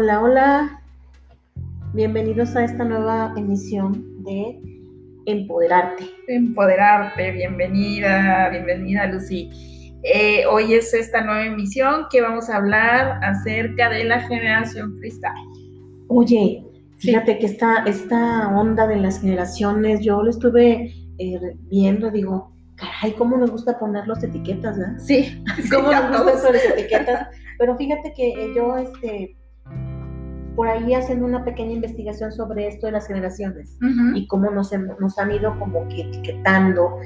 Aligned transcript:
Hola, 0.00 0.22
hola. 0.22 0.82
Bienvenidos 1.92 2.54
a 2.54 2.62
esta 2.62 2.84
nueva 2.84 3.34
emisión 3.36 4.22
de 4.22 4.60
Empoderarte. 5.26 6.04
Empoderarte, 6.28 7.32
bienvenida, 7.32 8.48
bienvenida 8.48 9.06
Lucy. 9.06 9.50
Eh, 10.04 10.46
hoy 10.46 10.74
es 10.74 10.94
esta 10.94 11.22
nueva 11.22 11.46
emisión 11.46 12.06
que 12.12 12.20
vamos 12.20 12.48
a 12.48 12.58
hablar 12.58 13.18
acerca 13.24 13.90
de 13.90 14.04
la 14.04 14.20
generación 14.20 15.00
cristal. 15.00 15.34
Oye, 16.06 16.64
fíjate 16.98 17.36
que 17.40 17.46
esta, 17.46 17.82
esta 17.82 18.56
onda 18.56 18.86
de 18.86 18.98
las 18.98 19.20
generaciones, 19.20 20.04
yo 20.04 20.22
lo 20.22 20.30
estuve 20.30 20.94
eh, 21.18 21.40
viendo, 21.62 22.12
digo, 22.12 22.52
caray, 22.76 23.14
cómo 23.14 23.36
nos 23.36 23.50
gusta 23.50 23.76
poner 23.80 24.06
las 24.06 24.22
etiquetas, 24.22 24.78
¿verdad? 24.78 24.98
Sí, 25.00 25.42
cómo 25.74 25.90
sí, 25.90 25.96
nos 26.12 26.22
gustan 26.22 26.52
las 26.52 26.64
etiquetas. 26.66 27.26
Pero 27.58 27.76
fíjate 27.76 28.12
que 28.16 28.52
yo, 28.54 28.76
este, 28.76 29.34
por 30.58 30.66
ahí 30.68 30.92
haciendo 30.92 31.24
una 31.24 31.44
pequeña 31.44 31.70
investigación 31.72 32.32
sobre 32.32 32.66
esto 32.66 32.86
de 32.86 32.92
las 32.92 33.06
generaciones 33.06 33.76
y 34.16 34.26
cómo 34.26 34.50
nos, 34.50 34.72
nos 34.98 35.16
han 35.18 35.30
ido 35.30 35.56
como 35.60 35.86
que 35.88 36.00
etiquetando, 36.02 36.96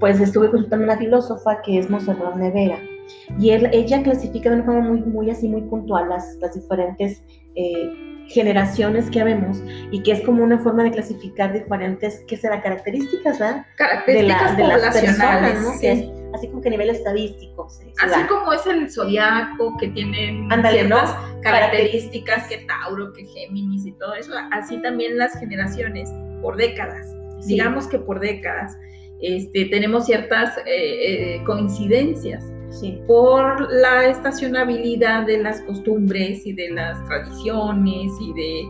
pues 0.00 0.18
estuve 0.18 0.50
consultando 0.50 0.84
a 0.86 0.88
una 0.88 0.96
filósofa 0.96 1.60
que 1.62 1.78
es 1.78 1.90
Monserrat 1.90 2.36
Nevera. 2.36 2.78
Y 3.38 3.50
él- 3.50 3.68
ella 3.72 4.02
clasifica 4.02 4.48
de 4.48 4.56
una 4.56 4.64
forma 4.64 4.80
muy, 4.80 5.00
muy 5.02 5.30
así, 5.30 5.46
muy 5.46 5.60
puntual 5.62 6.08
las, 6.08 6.38
las 6.40 6.54
diferentes 6.54 7.22
eh, 7.54 7.92
generaciones 8.28 9.10
que 9.10 9.22
vemos 9.24 9.62
y 9.90 10.02
que 10.02 10.12
es 10.12 10.20
como 10.22 10.42
una 10.42 10.58
forma 10.58 10.82
de 10.84 10.90
clasificar 10.90 11.52
diferentes, 11.52 12.24
¿qué 12.26 12.36
será? 12.36 12.60
Características, 12.60 13.38
¿verdad? 13.38 13.56
De, 13.58 13.74
Características 13.76 14.50
la- 14.52 14.56
de 14.56 14.62
las 14.68 14.76
poblacionales, 14.78 15.52
personas, 15.52 15.62
¿no? 15.62 15.72
sí. 15.74 15.80
Que 15.80 15.92
es 15.92 16.04
así 16.34 16.48
como 16.48 16.60
que 16.60 16.68
a 16.68 16.70
nivel 16.72 16.90
estadístico. 16.90 17.68
se- 17.68 17.84
se 17.84 17.90
Así 18.04 18.20
da. 18.22 18.26
como 18.28 18.52
es 18.52 18.66
el 18.66 18.90
zodiaco 18.90 19.76
que 19.78 19.88
tienen 19.88 20.48
¿no? 20.48 20.60
ciertas 20.70 21.14
características 21.42 22.48
que 22.48 22.58
Tauro, 22.66 23.12
que 23.12 23.24
Géminis 23.26 23.86
y 23.86 23.92
todo 23.92 24.14
eso, 24.14 24.32
así 24.52 24.80
también 24.82 25.16
las 25.18 25.38
generaciones 25.38 26.10
por 26.42 26.56
décadas. 26.56 27.06
Sí. 27.40 27.54
Digamos 27.54 27.86
que 27.86 27.98
por 27.98 28.20
décadas 28.20 28.76
este, 29.20 29.64
tenemos 29.66 30.04
ciertas 30.06 30.58
eh, 30.58 31.36
eh, 31.36 31.42
coincidencias 31.44 32.44
Sí. 32.80 33.00
por 33.06 33.72
la 33.72 34.06
estacionabilidad 34.06 35.26
de 35.26 35.38
las 35.42 35.60
costumbres 35.62 36.46
y 36.46 36.52
de 36.52 36.70
las 36.70 37.02
tradiciones 37.06 38.12
y, 38.20 38.32
de, 38.34 38.68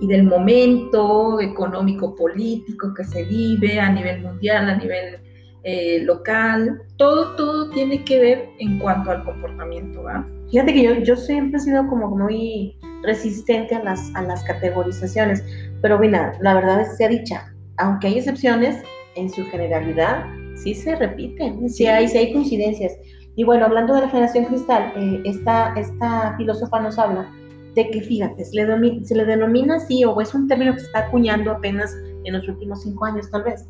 y 0.00 0.06
del 0.06 0.24
momento 0.24 1.40
económico 1.40 2.14
político 2.14 2.92
que 2.94 3.04
se 3.04 3.24
vive 3.24 3.80
a 3.80 3.90
nivel 3.90 4.22
mundial, 4.22 4.68
a 4.68 4.76
nivel 4.76 5.18
eh, 5.64 6.00
local. 6.04 6.82
Todo, 6.96 7.34
todo 7.36 7.70
tiene 7.70 8.04
que 8.04 8.20
ver 8.20 8.48
en 8.58 8.78
cuanto 8.78 9.10
al 9.10 9.24
comportamiento, 9.24 10.02
¿va? 10.02 10.26
Fíjate 10.50 10.72
que 10.72 10.82
yo, 10.82 10.94
yo 10.94 11.16
siempre 11.16 11.58
he 11.58 11.60
sido 11.60 11.86
como 11.88 12.08
muy 12.16 12.76
resistente 13.02 13.74
a 13.74 13.82
las, 13.82 14.14
a 14.14 14.22
las 14.22 14.42
categorizaciones, 14.44 15.44
pero 15.82 15.98
mira, 15.98 16.32
la 16.40 16.54
verdad 16.54 16.80
es 16.80 16.96
sea 16.96 17.08
dicha, 17.08 17.52
aunque 17.76 18.08
hay 18.08 18.18
excepciones, 18.18 18.82
en 19.14 19.30
su 19.30 19.44
generalidad 19.46 20.24
sí 20.56 20.74
se 20.74 20.96
repiten, 20.96 21.68
sí, 21.68 21.84
Sí. 21.84 21.86
hay, 21.86 22.08
sí 22.08 22.18
hay 22.18 22.32
coincidencias. 22.32 22.92
Y 23.38 23.44
bueno, 23.44 23.66
hablando 23.66 23.94
de 23.94 24.00
la 24.00 24.08
generación 24.08 24.46
cristal, 24.46 24.92
eh, 24.96 25.22
esta, 25.24 25.72
esta 25.76 26.34
filósofa 26.36 26.80
nos 26.80 26.98
habla 26.98 27.30
de 27.76 27.88
que, 27.88 28.00
fíjate, 28.00 28.44
se 28.44 28.56
le, 28.56 29.04
se 29.04 29.14
le 29.14 29.24
denomina 29.24 29.76
así, 29.76 30.04
o 30.04 30.20
es 30.20 30.34
un 30.34 30.48
término 30.48 30.72
que 30.74 30.80
se 30.80 30.86
está 30.86 30.98
acuñando 31.06 31.52
apenas 31.52 31.96
en 32.24 32.32
los 32.34 32.48
últimos 32.48 32.82
cinco 32.82 33.04
años, 33.04 33.30
tal 33.30 33.44
vez, 33.44 33.64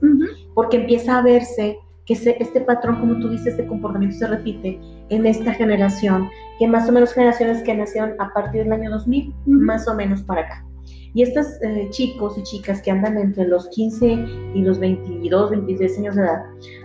porque 0.54 0.78
empieza 0.78 1.18
a 1.18 1.22
verse 1.22 1.76
que 2.06 2.14
ese- 2.14 2.38
este 2.40 2.62
patrón, 2.62 2.98
como 3.00 3.18
tú 3.20 3.28
dices, 3.28 3.58
de 3.58 3.66
comportamiento 3.66 4.16
se 4.16 4.26
repite 4.26 4.80
en 5.10 5.26
esta 5.26 5.52
generación, 5.52 6.30
que 6.58 6.66
más 6.66 6.88
o 6.88 6.92
menos 6.92 7.12
generaciones 7.12 7.62
que 7.62 7.74
nacieron 7.74 8.14
a 8.18 8.32
partir 8.32 8.64
del 8.64 8.72
año 8.72 8.90
2000, 8.90 9.28
Ujú. 9.28 9.50
más 9.50 9.86
o 9.86 9.94
menos 9.94 10.22
para 10.22 10.40
acá. 10.46 10.64
Y 11.12 11.20
estos 11.22 11.46
eh, 11.62 11.88
chicos 11.90 12.38
y 12.38 12.42
chicas 12.44 12.80
que 12.80 12.90
andan 12.90 13.18
entre 13.18 13.46
los 13.46 13.68
15 13.68 14.06
y 14.54 14.62
los 14.62 14.78
22, 14.78 15.50
23 15.50 15.98
años 15.98 16.16
de 16.16 16.22
edad, 16.22 16.42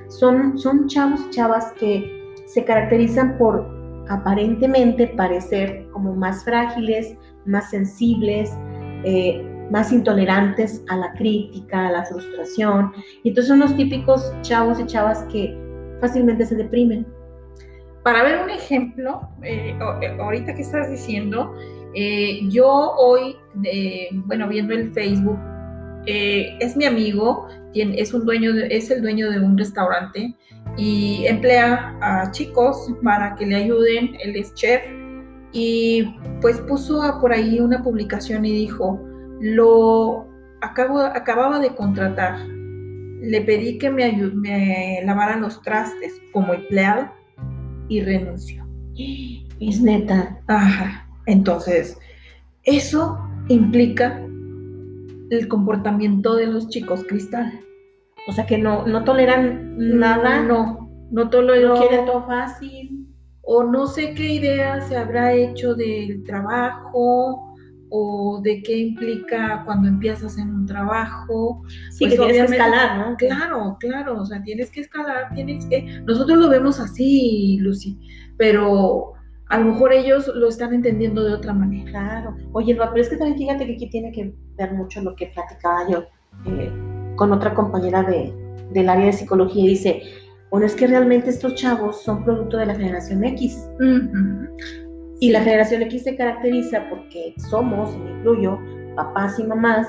son, 0.10 0.58
son 0.58 0.88
chavos 0.88 1.22
y 1.28 1.30
chavas 1.30 1.72
que 1.80 2.23
se 2.54 2.64
caracterizan 2.64 3.38
por 3.38 3.68
aparentemente 4.10 5.08
parecer 5.08 5.88
como 5.92 6.14
más 6.14 6.44
frágiles, 6.44 7.16
más 7.46 7.72
sensibles, 7.72 8.52
eh, 9.04 9.44
más 9.72 9.92
intolerantes 9.92 10.84
a 10.90 10.98
la 10.98 11.14
crítica, 11.14 11.88
a 11.88 11.92
la 11.92 12.06
frustración. 12.06 12.92
Y 13.24 13.30
entonces 13.30 13.50
son 13.50 13.60
los 13.60 13.76
típicos 13.76 14.32
chavos 14.42 14.80
y 14.80 14.86
chavas 14.86 15.24
que 15.32 15.58
fácilmente 16.00 16.46
se 16.46 16.56
deprimen. 16.56 17.08
Para 18.04 18.22
ver 18.22 18.44
un 18.44 18.52
ejemplo, 18.52 19.30
eh, 19.42 19.76
eh, 20.02 20.18
ahorita 20.20 20.54
que 20.54 20.62
estás 20.62 20.92
diciendo, 20.92 21.56
yo 22.50 22.94
hoy, 22.98 23.36
bueno, 24.26 24.48
viendo 24.48 24.74
el 24.74 24.92
Facebook, 24.94 25.40
es 26.06 26.76
mi 26.76 26.86
amigo, 26.86 27.48
es, 27.74 28.14
un 28.14 28.26
dueño 28.26 28.52
es 28.70 28.92
el 28.92 29.02
dueño 29.02 29.32
de 29.32 29.40
un 29.40 29.58
restaurante 29.58 30.36
y 30.78 31.26
emplea 31.28 31.98
a 32.02 32.32
chicos 32.32 32.92
para 33.04 33.36
que 33.36 33.46
le 33.46 33.56
ayuden, 33.58 34.16
él 34.24 34.36
es 34.36 34.54
chef, 34.56 34.82
y 35.52 36.04
pues 36.42 36.60
puso 36.62 37.02
a- 37.04 37.20
por 37.22 37.32
ahí 37.32 37.60
una 37.60 37.84
publicación 37.84 38.44
y 38.46 38.52
dijo, 38.52 39.00
lo 39.40 40.28
acabo, 40.62 41.00
acababa 41.00 41.60
de 41.60 41.76
contratar, 41.76 42.40
le 42.48 43.42
pedí 43.42 43.78
que 43.78 43.90
me, 43.90 44.12
me 44.34 45.02
lavara 45.06 45.38
los 45.38 45.62
trastes 45.62 46.14
como 46.32 46.54
empleado 46.54 47.12
y 47.88 48.02
renunció. 48.02 48.66
Es 49.60 49.82
neta. 49.82 50.40
Ajá. 50.48 51.08
Entonces, 51.26 51.98
eso 52.64 53.18
implica 53.48 54.20
el 55.30 55.48
comportamiento 55.48 56.36
de 56.36 56.48
los 56.48 56.68
chicos 56.70 57.04
cristal. 57.08 57.60
O 58.28 58.32
sea 58.32 58.46
que 58.46 58.58
no, 58.58 58.86
no 58.88 59.04
toleran 59.04 59.76
nada, 59.78 60.42
No, 60.42 60.48
no 61.12 61.24
no 61.24 61.30
toleró. 61.30 61.76
quieren 61.76 62.06
todo 62.06 62.26
fácil. 62.26 63.08
o 63.42 63.64
no 63.64 63.86
sé 63.88 64.14
qué 64.14 64.34
idea 64.34 64.80
se 64.82 64.96
habrá 64.96 65.34
hecho 65.34 65.76
del 65.76 66.24
trabajo 66.24 67.54
o 67.90 68.40
de 68.42 68.64
qué 68.64 68.78
implica 68.78 69.62
cuando 69.66 69.88
empiezas 69.90 70.38
en 70.38 70.50
un 70.50 70.66
trabajo. 70.66 71.62
Sí, 71.92 72.06
Pues 72.06 72.20
que 72.20 72.26
tienes 72.26 72.50
que 72.50 72.56
escalar, 72.58 72.98
¿no? 72.98 73.16
Claro, 73.18 73.78
claro, 73.80 74.22
o 74.22 74.26
sea, 74.26 74.42
tienes 74.42 74.72
que 74.72 74.82
escalar, 74.82 75.34
tienes 75.36 75.66
que... 75.68 76.02
Nosotros 76.06 76.38
lo 76.40 76.50
vemos 76.50 76.80
así, 76.80 77.58
Lucy, 77.62 78.00
pero 78.38 79.14
a 79.50 79.60
lo 79.60 79.66
mejor 79.66 79.94
ellos 79.94 80.32
lo 80.34 80.48
están 80.48 80.74
entendiendo 80.74 81.24
de 81.24 81.34
otra 81.34 81.54
manera. 81.54 81.92
Claro. 81.92 82.36
Oye, 82.54 82.74
pero 82.76 82.96
es 82.96 83.10
que 83.10 83.18
también 83.18 83.38
fíjate 83.38 83.68
que 83.68 83.74
aquí 83.74 83.90
tiene 83.90 84.12
que 84.12 84.34
ver 84.58 84.74
mucho 84.74 85.02
lo 85.04 85.16
que 85.16 85.28
platicaba 85.28 85.88
yo 85.90 86.04
eh, 86.48 86.72
con 87.16 87.32
otra 87.32 87.54
compañera 87.54 88.04
de, 88.04 88.34
del 88.72 88.90
área 88.90 89.08
de 89.08 89.14
psicología 89.14 89.64
y 89.64 89.68
dice, 89.70 90.02
bueno, 90.50 90.66
es 90.68 90.76
que 90.76 90.88
realmente 90.88 91.30
estos 91.30 91.56
chavos 91.56 92.02
son 92.04 92.24
producto 92.24 92.58
de 92.58 92.68
la 92.68 92.76
generación 92.76 93.24
X. 93.24 93.68
Y 95.20 95.32
la 95.32 95.42
generación 95.42 95.82
X 95.84 96.04
se 96.04 96.16
caracteriza 96.16 96.90
porque 96.90 97.34
somos, 97.50 97.96
y 97.96 97.98
me 97.98 98.12
incluyo, 98.12 98.60
papás 98.96 99.40
y 99.40 99.44
mamás, 99.46 99.88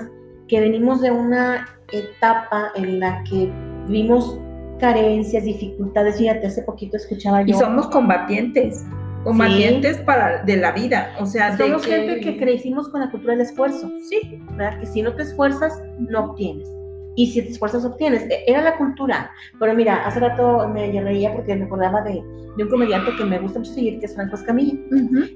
que 0.48 0.60
venimos 0.60 1.00
de 1.00 1.10
una 1.10 1.68
etapa 1.92 2.70
en 2.76 3.00
la 3.00 3.22
que 3.24 3.50
vimos 3.88 4.38
carencias, 4.78 5.44
dificultades. 5.44 6.16
Fíjate, 6.16 6.46
hace 6.46 6.62
poquito 6.62 6.96
escuchaba 6.96 7.42
Y 7.42 7.52
yo. 7.52 7.58
somos 7.58 7.88
combatientes, 7.88 8.84
combatientes 9.22 9.98
para, 9.98 10.44
de 10.44 10.56
la 10.56 10.72
vida, 10.72 11.14
o 11.20 11.26
sea, 11.26 11.56
de 11.56 11.64
somos 11.64 11.84
gente 11.84 12.20
que 12.20 12.38
crecimos 12.38 12.88
con 12.88 13.00
la 13.00 13.10
cultura 13.10 13.34
del 13.34 13.42
esfuerzo. 13.42 13.90
Sí, 14.08 14.40
¿verdad? 14.52 14.80
Que 14.80 14.86
si 14.86 15.02
no 15.02 15.14
te 15.14 15.24
esfuerzas, 15.24 15.82
no 15.98 16.30
obtienes. 16.30 16.68
Y 17.16 17.26
si 17.30 17.42
te 17.42 17.48
esfuerzas, 17.50 17.84
obtienes. 17.84 18.22
E- 18.24 18.44
Era 18.46 18.62
la 18.62 18.76
cultura. 18.76 19.30
Pero 19.60 19.74
mira, 19.74 20.04
hace 20.06 20.20
rato 20.20 20.68
me 20.68 20.90
reía 21.00 21.32
porque 21.32 21.54
me 21.56 21.64
acordaba 21.64 22.02
de, 22.02 22.14
de 22.56 22.62
un 22.64 22.68
comediante 22.68 23.14
que 23.16 23.24
me 23.24 23.38
gusta 23.38 23.58
mucho 23.60 23.72
seguir, 23.72 23.98
que 24.00 24.06
es 24.06 24.14
Franco 24.14 24.34
Escamilla. 24.36 24.74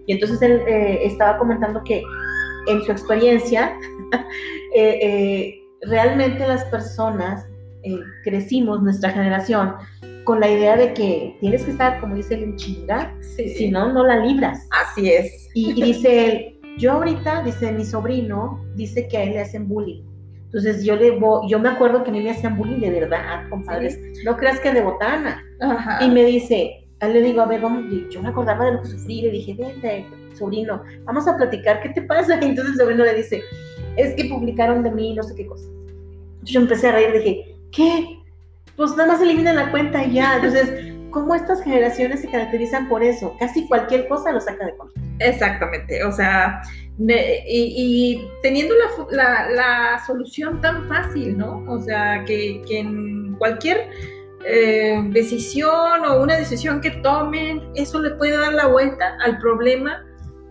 Y 0.07 0.13
entonces 0.13 0.41
él 0.43 0.61
eh, 0.67 1.01
estaba 1.05 1.39
comentando 1.39 1.83
que 1.85 2.03
en 2.67 2.83
su 2.83 2.93
experiencia, 2.93 3.73
eh, 4.75 4.99
eh, 5.03 5.55
realmente 5.83 6.47
las 6.47 6.65
personas 6.67 7.47
crecimos, 8.25 8.83
nuestra 8.83 9.11
generación, 9.11 9.75
con 10.25 10.41
la 10.41 10.51
idea 10.51 10.77
de 10.77 10.93
que 10.93 11.37
tienes 11.41 11.65
que 11.65 11.71
estar, 11.71 12.01
como 12.01 12.17
dice 12.17 12.35
en 12.35 12.55
chinga, 12.57 13.15
sí, 13.23 13.49
si 13.49 13.71
no, 13.71 13.91
no 13.93 14.05
la 14.05 14.17
libras. 14.19 14.69
así 14.71 15.11
es. 15.11 15.49
Y, 15.55 15.71
y 15.71 15.83
dice 15.83 16.27
él, 16.27 16.61
yo 16.77 16.93
ahorita, 16.93 17.43
dice 17.45 17.73
mi 17.73 17.85
sobrino, 17.87 18.63
dice 18.75 19.09
que 19.09 19.17
a 19.17 19.23
él 19.23 19.31
le 19.31 19.41
hacen 19.41 19.67
bullying. 19.69 20.03
Entonces 20.49 20.83
yo 20.83 20.97
le 20.97 21.11
voy, 21.11 21.47
yo 21.51 21.59
me 21.59 21.69
acuerdo 21.69 22.03
que 22.03 22.11
a 22.11 22.13
mí 22.13 22.23
me 22.23 22.31
hacían 22.31 22.57
bullying 22.57 22.81
de 22.81 22.91
verdad, 22.91 23.49
compadres. 23.51 24.01
No 24.25 24.37
creas 24.39 24.59
que 24.61 24.73
de 24.73 24.81
botana. 24.81 25.45
Ajá. 25.61 26.03
Y 26.03 26.11
me 26.11 26.25
dice, 26.25 26.89
le 27.07 27.23
digo, 27.23 27.43
a 27.43 27.47
ver, 27.47 27.61
vamos, 27.61 27.85
yo 28.11 28.23
me 28.23 28.31
acordaba 28.31 28.65
de 28.65 28.73
lo 28.73 28.83
que 28.83 28.89
sufrí, 28.89 29.21
le 29.21 29.31
dije, 29.31 29.55
vente, 29.55 30.07
sobrino, 30.33 30.83
vamos 31.05 31.29
a 31.29 31.37
platicar, 31.37 31.83
¿qué 31.83 31.91
te 31.91 32.03
pasa? 32.03 32.39
Y 32.41 32.45
entonces 32.49 32.75
el 32.75 32.81
sobrino 32.81 33.05
le 33.05 33.15
dice, 33.15 33.43
es 33.97 34.15
que 34.15 34.25
publicaron 34.25 34.83
de 34.83 34.91
mí 34.91 35.15
no 35.15 35.23
sé 35.23 35.35
qué 35.35 35.47
cosa. 35.47 35.69
Entonces 35.69 36.51
yo 36.51 36.61
empecé 36.61 36.89
a 36.89 36.93
reír, 36.93 37.13
dije, 37.13 37.57
¿qué? 37.71 38.19
Pues 38.77 38.93
nada 38.97 39.13
más 39.13 39.21
eliminan 39.21 39.57
la 39.57 39.71
cuenta 39.71 40.05
y 40.05 40.15
ya. 40.15 40.37
Entonces, 40.43 40.95
¿cómo 41.11 41.35
estas 41.35 41.63
generaciones 41.63 42.21
se 42.21 42.29
caracterizan 42.29 42.89
por 42.89 43.03
eso? 43.03 43.37
Casi 43.39 43.67
cualquier 43.69 44.09
cosa 44.09 44.33
lo 44.33 44.41
saca 44.41 44.65
de 44.65 44.77
control. 44.77 45.05
Exactamente, 45.21 46.03
o 46.05 46.13
sea, 46.13 46.63
y, 46.99 48.29
teniendo 48.43 48.75
la, 49.11 49.51
la, 49.51 50.03
solución 50.07 50.61
tan 50.61 50.89
fácil, 50.89 51.37
¿no? 51.39 51.65
O 51.69 51.81
sea, 51.81 52.25
que, 52.25 52.63
que 52.67 52.81
en 52.81 53.35
cualquier 53.39 53.89
eh, 54.45 55.03
decisión 55.11 56.05
o 56.09 56.23
una 56.23 56.37
decisión 56.37 56.81
que 56.81 56.91
tomen, 56.91 57.63
eso 57.75 58.01
le 58.01 58.11
puede 58.13 58.37
dar 58.37 58.53
la 58.53 58.67
vuelta 58.67 59.17
al 59.25 59.39
problema, 59.39 60.05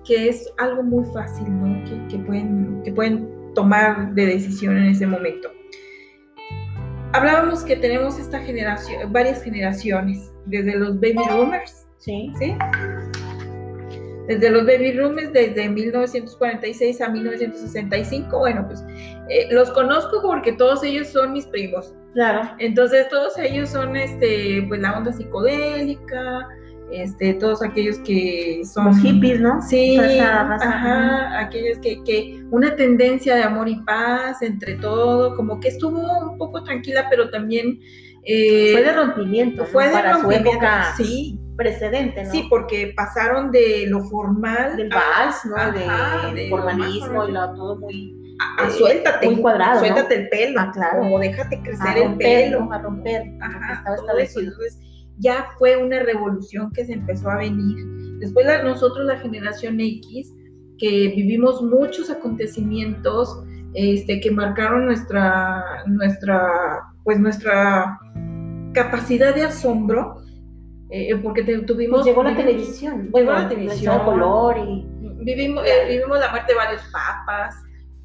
que 0.05 0.29
es 0.29 0.51
algo 0.57 0.83
muy 0.83 1.05
fácil, 1.13 1.45
¿no? 1.49 2.07
Que, 2.09 2.17
pueden, 2.19 2.81
que 2.83 2.91
pueden 2.91 3.53
tomar 3.53 4.13
de 4.13 4.25
decisión 4.25 4.77
en 4.77 4.87
ese 4.87 5.07
momento. 5.07 5.49
Hablábamos 7.13 7.63
que 7.63 7.77
tenemos 7.77 8.19
esta 8.19 8.39
generación, 8.41 9.11
varias 9.11 9.41
generaciones, 9.41 10.31
desde 10.45 10.75
los 10.75 10.95
baby 10.99 11.15
boomers, 11.29 11.87
¿sí? 11.97 12.31
¿sí? 12.37 12.55
Desde 14.27 14.49
los 14.49 14.65
baby 14.65 14.91
rooms 14.91 15.31
desde 15.33 15.69
1946 15.69 17.01
a 17.01 17.09
1965. 17.09 18.39
Bueno, 18.39 18.65
pues 18.67 18.83
eh, 19.29 19.47
los 19.51 19.71
conozco 19.71 20.21
porque 20.21 20.53
todos 20.53 20.83
ellos 20.83 21.07
son 21.07 21.33
mis 21.33 21.45
primos. 21.47 21.95
Claro. 22.13 22.49
Entonces 22.59 23.07
todos 23.09 23.37
ellos 23.37 23.69
son, 23.69 23.95
este, 23.95 24.65
pues 24.67 24.81
la 24.81 24.97
onda 24.97 25.13
psicodélica, 25.13 26.47
este, 26.91 27.33
todos 27.35 27.61
aquellos 27.61 27.99
que 27.99 28.61
son 28.65 28.85
los 28.87 28.97
hippies, 28.99 29.39
¿no? 29.39 29.61
Sí, 29.61 29.97
ajá, 29.97 31.39
aquellos 31.39 31.79
que, 31.79 32.01
que 32.03 32.41
una 32.49 32.75
tendencia 32.75 33.35
de 33.35 33.43
amor 33.43 33.67
y 33.67 33.75
paz 33.81 34.41
entre 34.41 34.75
todo, 34.75 35.35
como 35.35 35.59
que 35.59 35.69
estuvo 35.69 36.01
un 36.31 36.37
poco 36.37 36.63
tranquila, 36.63 37.07
pero 37.09 37.29
también 37.29 37.79
eh, 38.23 38.71
fue 38.71 38.83
de 38.83 38.93
rompimiento, 38.93 39.65
fue 39.65 39.87
de 39.87 39.93
para 39.93 40.13
rompimiento, 40.13 40.49
su 40.49 40.55
época 40.55 40.93
sí, 40.97 41.39
precedente, 41.57 42.23
¿no? 42.23 42.31
Sí, 42.31 42.45
porque 42.49 42.93
pasaron 42.95 43.51
de 43.51 43.85
lo 43.87 44.01
formal. 44.05 44.77
Del 44.77 44.89
vals, 44.89 45.43
¿no? 45.45 46.33
de, 46.33 46.49
formalismo 46.49 47.27
y 47.27 47.31
lo, 47.31 47.53
todo 47.55 47.79
muy... 47.79 48.13
A, 48.59 48.69
suéltate. 48.69 49.25
Muy 49.25 49.41
cuadrado. 49.41 49.79
Suéltate 49.79 50.15
el 50.15 50.29
pelo. 50.29 50.61
Ah, 50.61 50.71
claro. 50.71 51.13
O 51.13 51.19
déjate 51.19 51.59
crecer 51.61 51.97
el 51.97 52.15
pelo. 52.17 52.71
A 52.71 52.77
romper. 52.77 53.23
Ajá, 53.41 53.73
estaba 53.73 53.95
establecido. 53.95 54.51
Entonces, 54.51 54.79
ya 55.17 55.47
fue 55.57 55.75
una 55.77 55.99
revolución 55.99 56.71
que 56.71 56.85
se 56.85 56.93
empezó 56.93 57.29
a 57.31 57.37
venir. 57.37 57.77
Después 58.19 58.45
nosotros, 58.63 59.05
la 59.05 59.17
generación 59.17 59.79
X, 59.79 60.31
que 60.77 61.13
vivimos 61.15 61.61
muchos 61.63 62.11
acontecimientos 62.11 63.43
este, 63.73 64.19
que 64.19 64.31
marcaron 64.31 64.85
nuestra, 64.85 65.83
nuestra, 65.87 66.83
pues 67.03 67.19
nuestra 67.19 67.99
capacidad 68.73 69.33
de 69.33 69.43
asombro, 69.43 70.21
eh, 70.89 71.15
porque 71.17 71.43
tuvimos... 71.43 71.99
Pues 71.99 72.05
llegó 72.05 72.23
la 72.23 72.35
televisión, 72.35 73.09
llegó 73.13 73.31
la 73.31 73.49
televisión, 73.49 73.99
color 74.05 74.57
y... 74.57 74.85
Vivimos, 75.19 75.65
eh, 75.65 75.87
vivimos 75.89 76.19
la 76.19 76.29
muerte 76.29 76.53
de 76.53 76.57
varios 76.57 76.81
papas. 76.91 77.55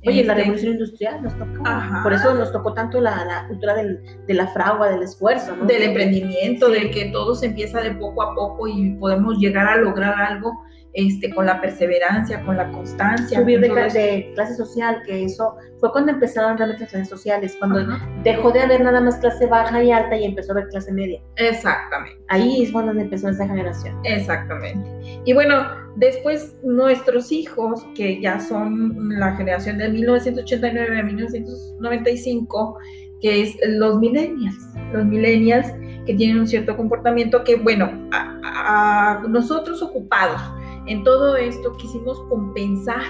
Oye, 0.04 0.24
la 0.24 0.32
este, 0.32 0.34
revolución 0.34 0.72
industrial 0.72 1.22
nos 1.22 1.38
tocó. 1.38 1.62
Por 2.02 2.12
eso 2.12 2.34
nos 2.34 2.50
tocó 2.50 2.74
tanto 2.74 3.00
la, 3.00 3.24
la 3.24 3.46
cultura 3.46 3.74
del, 3.74 4.02
de 4.26 4.34
la 4.34 4.48
fragua, 4.48 4.88
del 4.88 5.02
esfuerzo, 5.02 5.54
¿no? 5.54 5.64
Del 5.66 5.82
emprendimiento, 5.82 6.68
de 6.68 6.90
que 6.90 7.10
todo 7.12 7.36
se 7.36 7.46
empieza 7.46 7.80
de 7.80 7.92
poco 7.92 8.22
a 8.22 8.34
poco 8.34 8.66
y 8.66 8.96
podemos 8.96 9.38
llegar 9.38 9.68
a 9.68 9.76
lograr 9.76 10.20
algo 10.20 10.64
este, 10.94 11.34
con 11.34 11.46
la 11.46 11.60
perseverancia, 11.60 12.44
con 12.44 12.56
la 12.56 12.70
constancia. 12.70 13.40
Subir 13.40 13.60
de, 13.60 14.30
clase 14.34 14.54
social, 14.54 15.02
que 15.06 15.24
eso 15.24 15.56
fue 15.80 15.90
cuando 15.90 16.12
empezaron 16.12 16.58
realmente 16.58 16.84
las 16.84 16.90
clases 16.90 17.08
sociales, 17.08 17.56
cuando 17.58 17.80
dejó 18.22 18.52
de 18.52 18.60
haber 18.60 18.82
nada 18.82 19.00
más 19.00 19.16
clase 19.16 19.46
baja 19.46 19.82
y 19.82 19.90
alta 19.90 20.16
y 20.16 20.24
empezó 20.24 20.52
a 20.52 20.56
haber 20.56 20.68
clase 20.68 20.92
media. 20.92 21.20
Exactamente. 21.36 22.22
Ahí 22.28 22.62
es 22.62 22.72
cuando 22.72 22.92
empezó 22.92 23.28
esa 23.28 23.46
generación. 23.46 23.98
Exactamente. 24.04 24.88
Y 25.24 25.32
bueno, 25.32 25.66
después 25.96 26.56
nuestros 26.62 27.32
hijos, 27.32 27.86
que 27.94 28.20
ya 28.20 28.38
son 28.38 29.18
la 29.18 29.34
generación 29.36 29.78
de 29.78 29.88
1989 29.88 31.00
a 31.00 31.02
1995, 31.02 32.78
que 33.22 33.42
es 33.42 33.56
los 33.66 33.98
millennials, 33.98 34.56
los 34.92 35.04
millennials 35.06 35.68
que 36.04 36.14
tienen 36.14 36.38
un 36.38 36.48
cierto 36.48 36.76
comportamiento 36.76 37.44
que, 37.44 37.56
bueno, 37.56 38.08
a 38.12 39.22
nosotros 39.28 39.80
ocupados, 39.82 40.40
en 40.86 41.04
todo 41.04 41.36
esto 41.36 41.72
quisimos 41.76 42.20
compensar 42.28 43.02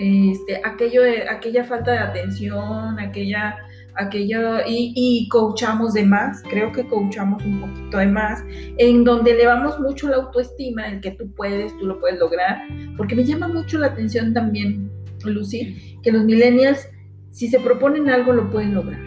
este, 0.00 0.62
aquello 0.64 1.02
aquella 1.28 1.62
falta 1.62 1.92
de 1.92 1.98
atención, 1.98 2.98
aquella, 2.98 3.58
aquello, 3.96 4.60
y, 4.66 4.94
y 4.96 5.28
coachamos 5.28 5.92
de 5.92 6.04
más, 6.04 6.42
creo 6.48 6.72
que 6.72 6.86
coachamos 6.86 7.44
un 7.44 7.60
poquito 7.60 7.98
de 7.98 8.06
más, 8.06 8.42
en 8.78 9.04
donde 9.04 9.32
elevamos 9.32 9.78
mucho 9.78 10.08
la 10.08 10.16
autoestima, 10.16 10.88
en 10.88 11.02
que 11.02 11.10
tú 11.10 11.30
puedes, 11.34 11.76
tú 11.76 11.86
lo 11.86 12.00
puedes 12.00 12.18
lograr, 12.18 12.62
porque 12.96 13.14
me 13.14 13.24
llama 13.24 13.48
mucho 13.48 13.78
la 13.78 13.88
atención 13.88 14.32
también, 14.32 14.90
Lucy, 15.22 15.98
que 16.02 16.12
los 16.12 16.24
millennials, 16.24 16.88
si 17.30 17.48
se 17.48 17.60
proponen 17.60 18.08
algo, 18.08 18.32
lo 18.32 18.48
pueden 18.48 18.74
lograr. 18.74 19.02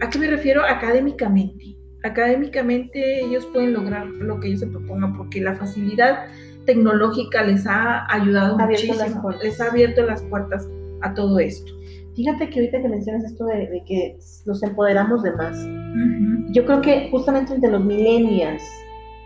¿A 0.00 0.08
qué 0.08 0.20
me 0.20 0.28
refiero? 0.28 0.62
Académicamente. 0.62 1.76
Académicamente 2.04 3.24
ellos 3.24 3.44
pueden 3.46 3.72
lograr 3.72 4.06
lo 4.06 4.38
que 4.38 4.46
ellos 4.46 4.60
se 4.60 4.68
propongan, 4.68 5.16
porque 5.16 5.40
la 5.40 5.56
facilidad 5.56 6.26
tecnológica 6.66 7.42
les 7.42 7.66
ha 7.66 8.06
ayudado 8.12 8.58
muchísimo, 8.58 9.30
les 9.42 9.60
ha 9.60 9.70
abierto 9.70 10.02
las 10.02 10.22
puertas 10.24 10.68
a 11.02 11.14
todo 11.14 11.38
esto. 11.38 11.72
Fíjate 12.14 12.48
que 12.48 12.60
ahorita 12.60 12.82
que 12.82 12.88
mencionas 12.88 13.24
esto 13.24 13.44
de, 13.44 13.82
que 13.86 14.18
nos 14.46 14.62
empoderamos 14.62 15.22
de 15.22 15.32
más, 15.32 15.58
yo 16.52 16.64
creo 16.64 16.80
que 16.80 17.10
justamente 17.10 17.54
entre 17.54 17.70
los 17.70 17.84
millennials 17.84 18.62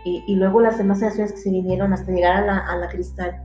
y, 0.03 0.35
luego 0.35 0.61
las 0.61 0.77
demás 0.77 0.99
generaciones 0.99 1.33
que 1.33 1.39
se 1.39 1.51
vinieron 1.51 1.93
hasta 1.93 2.11
llegar 2.11 2.43
a 2.43 2.45
la, 2.45 2.57
a 2.57 2.75
la 2.77 2.87
cristal, 2.89 3.35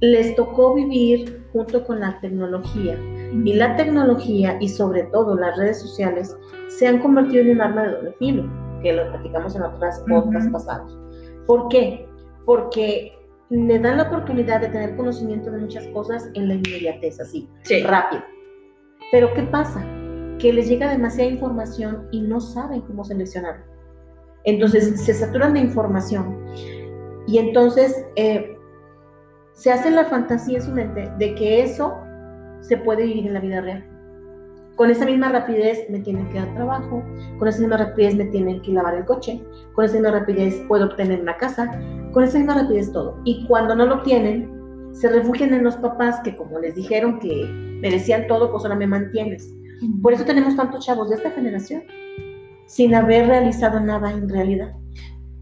les 0.00 0.34
tocó 0.36 0.74
vivir 0.74 1.42
junto 1.52 1.84
con 1.84 2.00
la 2.00 2.18
tecnología. 2.20 2.96
Y 3.44 3.52
la 3.54 3.76
tecnología 3.76 4.56
y 4.60 4.68
sobre 4.68 5.04
todo 5.04 5.36
las 5.36 5.56
redes 5.56 5.80
sociales 5.80 6.36
se 6.68 6.86
han 6.86 7.00
convertido 7.00 7.42
en 7.42 7.50
un 7.52 7.60
arma 7.60 7.82
de 7.82 7.92
doble 7.92 8.12
filo, 8.18 8.50
que 8.82 8.92
lo 8.92 9.08
platicamos 9.10 9.56
en 9.56 9.62
otras 9.62 10.02
podcasts 10.08 10.50
pasados. 10.50 10.98
¿Por 11.46 11.68
qué? 11.68 12.09
Porque 12.50 13.12
le 13.48 13.78
dan 13.78 13.98
la 13.98 14.08
oportunidad 14.08 14.60
de 14.60 14.70
tener 14.70 14.96
conocimiento 14.96 15.52
de 15.52 15.58
muchas 15.58 15.86
cosas 15.92 16.28
en 16.34 16.48
la 16.48 16.54
inmediatez, 16.54 17.20
así, 17.20 17.48
rápido. 17.84 18.24
Pero 19.12 19.32
¿qué 19.34 19.44
pasa? 19.44 19.80
Que 20.40 20.52
les 20.52 20.68
llega 20.68 20.90
demasiada 20.90 21.30
información 21.30 22.08
y 22.10 22.22
no 22.22 22.40
saben 22.40 22.80
cómo 22.80 23.04
seleccionar. 23.04 23.64
Entonces 24.42 25.00
se 25.00 25.14
saturan 25.14 25.54
de 25.54 25.60
información 25.60 26.44
y 27.28 27.38
entonces 27.38 28.04
eh, 28.16 28.56
se 29.52 29.70
hace 29.70 29.92
la 29.92 30.06
fantasía 30.06 30.58
en 30.58 30.64
su 30.64 30.72
mente 30.72 31.08
de 31.18 31.36
que 31.36 31.62
eso 31.62 31.94
se 32.62 32.78
puede 32.78 33.04
vivir 33.04 33.28
en 33.28 33.34
la 33.34 33.40
vida 33.40 33.60
real 33.60 33.89
con 34.80 34.90
esa 34.90 35.04
misma 35.04 35.28
rapidez 35.28 35.90
me 35.90 36.00
tienen 36.00 36.26
que 36.30 36.38
dar 36.38 36.54
trabajo, 36.54 37.04
con 37.38 37.46
esa 37.46 37.58
misma 37.58 37.76
rapidez 37.76 38.14
me 38.14 38.24
tienen 38.24 38.62
que 38.62 38.72
lavar 38.72 38.94
el 38.94 39.04
coche, 39.04 39.38
con 39.74 39.84
esa 39.84 39.92
misma 39.92 40.12
rapidez 40.12 40.58
puedo 40.68 40.86
obtener 40.86 41.20
una 41.20 41.36
casa, 41.36 41.70
con 42.14 42.24
esa 42.24 42.38
misma 42.38 42.62
rapidez 42.62 42.90
todo. 42.90 43.20
Y 43.26 43.44
cuando 43.46 43.74
no 43.74 43.84
lo 43.84 43.96
obtienen, 43.96 44.50
se 44.92 45.10
refugian 45.10 45.52
en 45.52 45.64
los 45.64 45.76
papás 45.76 46.20
que 46.24 46.34
como 46.34 46.58
les 46.60 46.76
dijeron 46.76 47.18
que 47.18 47.44
merecían 47.82 48.26
todo, 48.26 48.50
pues 48.50 48.64
ahora 48.64 48.74
me 48.74 48.86
mantienes. 48.86 49.52
Por 50.00 50.14
eso 50.14 50.24
tenemos 50.24 50.56
tantos 50.56 50.86
chavos 50.86 51.10
de 51.10 51.16
esta 51.16 51.30
generación 51.32 51.82
sin 52.64 52.94
haber 52.94 53.26
realizado 53.26 53.80
nada 53.80 54.10
en 54.10 54.30
realidad. 54.30 54.72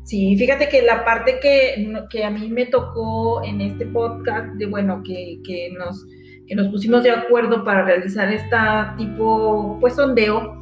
Sí, 0.02 0.37
fíjate 0.37 0.68
que 0.68 0.83
la 0.83 1.04
parte 1.04 1.38
que, 1.40 1.95
que 2.11 2.25
a 2.25 2.30
mí 2.30 2.49
me 2.49 2.66
tocó 2.66 3.40
en 3.45 3.61
este 3.61 3.87
podcast, 3.87 4.49
de 4.54 4.66
bueno, 4.66 5.00
que, 5.04 5.38
que 5.45 5.71
nos 5.78 6.04
que 6.49 6.55
nos 6.55 6.69
pusimos 6.69 7.02
de 7.02 7.11
acuerdo 7.11 7.62
para 7.62 7.85
realizar 7.85 8.33
esta 8.33 8.95
tipo, 8.97 9.76
pues, 9.81 9.95
sondeo, 9.95 10.59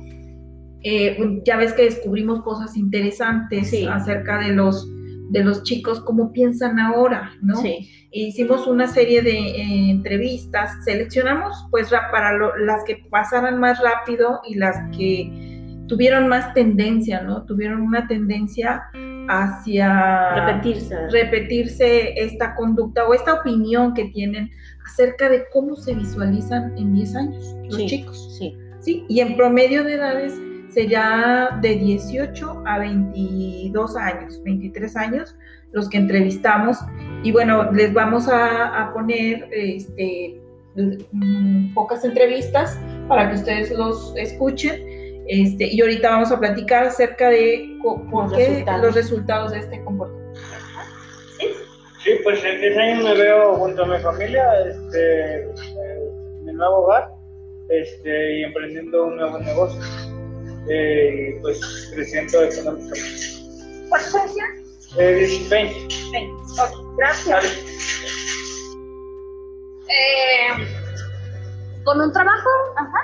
eh, 0.82 1.16
ya 1.44 1.56
ves 1.56 1.72
que 1.72 1.82
descubrimos 1.82 2.42
cosas 2.42 2.76
interesantes 2.76 3.72
acerca 3.88 4.38
de 4.38 4.52
los, 4.52 4.88
de 5.30 5.44
los 5.44 5.62
chicos, 5.62 6.00
cómo 6.00 6.32
piensan 6.32 6.78
ahora, 6.78 7.32
¿no? 7.40 7.56
Sí. 7.56 7.88
hicimos 8.12 8.66
una 8.66 8.86
serie 8.86 9.22
de 9.22 9.32
eh, 9.32 9.90
entrevistas, 9.90 10.84
seleccionamos 10.84 11.66
pues 11.70 11.90
para 12.10 12.32
las 12.58 12.84
que 12.84 13.04
pasaran 13.10 13.58
más 13.58 13.80
rápido 13.82 14.40
y 14.46 14.54
las 14.56 14.76
que 14.96 15.56
tuvieron 15.88 16.28
más 16.28 16.52
tendencia, 16.54 17.22
¿no? 17.22 17.44
Tuvieron 17.44 17.82
una 17.82 18.06
tendencia 18.06 18.84
hacia 19.28 20.46
repetirse. 20.46 21.08
repetirse 21.08 22.20
esta 22.20 22.54
conducta 22.54 23.04
o 23.06 23.14
esta 23.14 23.34
opinión 23.34 23.94
que 23.94 24.06
tienen 24.06 24.50
acerca 24.86 25.28
de 25.28 25.44
cómo 25.52 25.76
se 25.76 25.94
visualizan 25.94 26.76
en 26.78 26.94
10 26.94 27.16
años 27.16 27.56
los 27.68 27.84
chicos. 27.86 28.36
Sí. 28.38 28.56
sí. 28.80 29.04
Y 29.08 29.20
en 29.20 29.36
promedio 29.36 29.84
de 29.84 29.94
edades 29.94 30.32
sería 30.68 31.58
de 31.60 31.76
18 31.76 32.62
a 32.66 32.78
22 32.78 33.96
años, 33.96 34.40
23 34.44 34.96
años 34.96 35.36
los 35.72 35.88
que 35.88 35.98
entrevistamos. 35.98 36.78
Y 37.22 37.32
bueno, 37.32 37.70
les 37.72 37.92
vamos 37.92 38.28
a, 38.28 38.90
poner 38.94 39.48
este, 39.52 40.40
mm, 40.74 41.74
pocas 41.74 42.04
entrevistas 42.04 42.78
para 43.08 43.30
que 43.30 43.36
ustedes 43.36 43.70
los 43.70 44.14
escuchen. 44.16 44.82
Este, 45.28 45.72
y 45.72 45.80
ahorita 45.80 46.10
vamos 46.10 46.30
a 46.30 46.38
platicar 46.38 46.86
acerca 46.86 47.30
de 47.30 47.78
por 47.82 48.30
los 48.30 48.32
qué 48.32 48.48
resultados. 48.48 48.82
los 48.82 48.94
resultados 48.94 49.52
de 49.52 49.58
este 49.58 49.84
comportamiento. 49.84 50.15
Sí, 52.06 52.12
pues 52.22 52.42
en 52.44 52.60
10 52.60 52.78
años 52.78 53.02
me 53.02 53.14
veo 53.14 53.56
junto 53.56 53.82
a 53.82 53.86
mi 53.86 53.98
familia, 53.98 54.44
este, 54.60 55.42
en 55.42 56.44
mi 56.44 56.52
nuevo 56.52 56.84
hogar, 56.84 57.08
este, 57.68 58.38
y 58.38 58.44
emprendiendo 58.44 59.06
un 59.06 59.16
nuevo 59.16 59.36
negocio, 59.40 59.80
eh, 60.70 61.34
y 61.36 61.40
pues 61.40 61.90
creciendo 61.92 62.44
económicamente. 62.44 63.10
¿Cuántos 63.88 64.14
años 64.14 64.34
tienes? 64.34 65.32
Eh, 65.32 65.48
20. 65.50 65.90
Sí. 65.90 66.30
Ok, 66.62 66.96
gracias. 66.96 67.44
Eh, 69.88 70.64
con 71.82 72.00
un 72.00 72.12
trabajo, 72.12 72.50
ajá, 72.76 73.00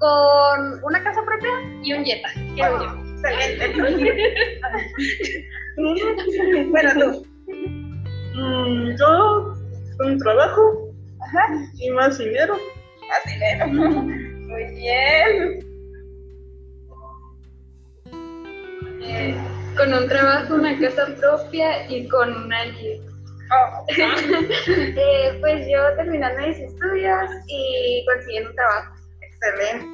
con 0.00 0.82
una 0.82 1.04
casa 1.04 1.22
propia 1.24 1.50
y 1.80 1.92
un 1.92 2.04
Jetta. 2.04 2.30
Yo. 2.56 2.64
Excelente. 3.22 3.72
bueno, 6.72 6.90
tú. 6.94 7.24
Mm, 8.36 8.96
yo, 8.98 9.54
un 10.04 10.18
trabajo 10.18 10.90
Ajá. 11.20 11.48
y 11.74 11.90
más 11.90 12.18
dinero. 12.18 12.54
Más 13.08 13.24
dinero. 13.32 13.66
Muy 14.46 14.64
bien. 14.74 15.58
Eh, 19.02 19.34
con 19.76 19.92
un 19.92 20.08
trabajo, 20.08 20.54
una 20.54 20.78
casa 20.78 21.06
propia 21.20 21.88
y 21.90 22.08
con 22.08 22.44
una 22.44 22.64
Jetta. 22.74 23.12
Oh, 23.52 23.84
Eh, 24.68 25.38
pues 25.40 25.66
yo 25.70 25.78
terminando 25.96 26.46
mis 26.46 26.58
estudios 26.58 27.30
y 27.46 28.04
consiguiendo 28.06 28.50
un 28.50 28.56
trabajo. 28.56 28.94
excelente. 29.22 29.86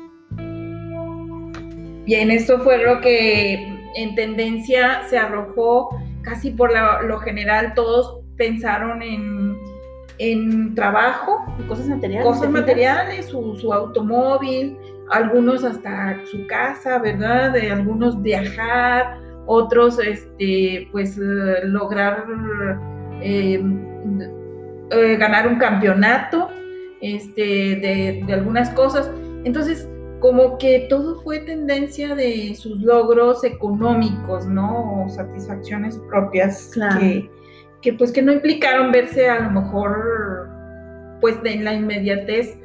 Bien, 2.07 2.31
esto 2.31 2.59
fue 2.61 2.79
lo 2.79 3.01
que 3.01 3.55
en 3.97 4.15
tendencia 4.15 5.03
se 5.09 5.19
arrojó 5.19 5.91
casi 6.23 6.51
por 6.51 6.73
la- 6.73 7.03
lo 7.03 7.19
general. 7.19 7.75
Todos 7.75 8.22
pensaron 8.43 9.03
en, 9.03 9.57
en 10.19 10.75
trabajo, 10.75 11.45
Cosas 11.69 11.87
materiales. 11.87 12.27
cosas 12.27 12.51
materiales, 12.51 13.27
su, 13.27 13.57
su 13.57 13.73
automóvil, 13.73 14.77
algunos 15.11 15.63
hasta 15.63 16.19
su 16.27 16.45
casa, 16.49 16.99
¿verdad? 16.99 17.53
De 17.53 17.71
algunos 17.71 18.21
viajar, 18.21 19.19
otros, 19.47 19.99
este, 20.01 20.89
pues, 20.91 21.19
eh, 21.19 21.67
lograr 21.67 22.25
eh, 23.21 23.63
eh, 24.91 25.17
ganar 25.17 25.47
un 25.47 25.57
campeonato, 25.57 26.49
este, 27.01 27.43
de, 27.85 28.25
de 28.27 28.33
algunas 28.33 28.71
cosas. 28.71 29.09
Entonces, 29.45 29.89
como 30.21 30.57
que 30.59 30.87
todo 30.89 31.21
fue 31.23 31.41
tendencia 31.41 32.15
de 32.15 32.55
sus 32.57 32.81
logros 32.81 33.45
económicos, 33.45 34.47
¿no? 34.47 35.05
O 35.05 35.09
satisfacciones 35.09 35.99
propias 36.11 36.71
Claro. 36.75 37.01
que, 37.01 37.29
que, 37.83 37.93
pues 37.93 38.13
que 38.13 38.23
no 38.23 38.33
implicaron 38.33 38.93
verse 38.93 39.29
a 39.29 39.41
lo 39.41 39.51
mejor 39.51 40.49
pues 41.21 41.37
en 41.45 41.65
la 41.65 41.75
inmediatez 41.75 42.59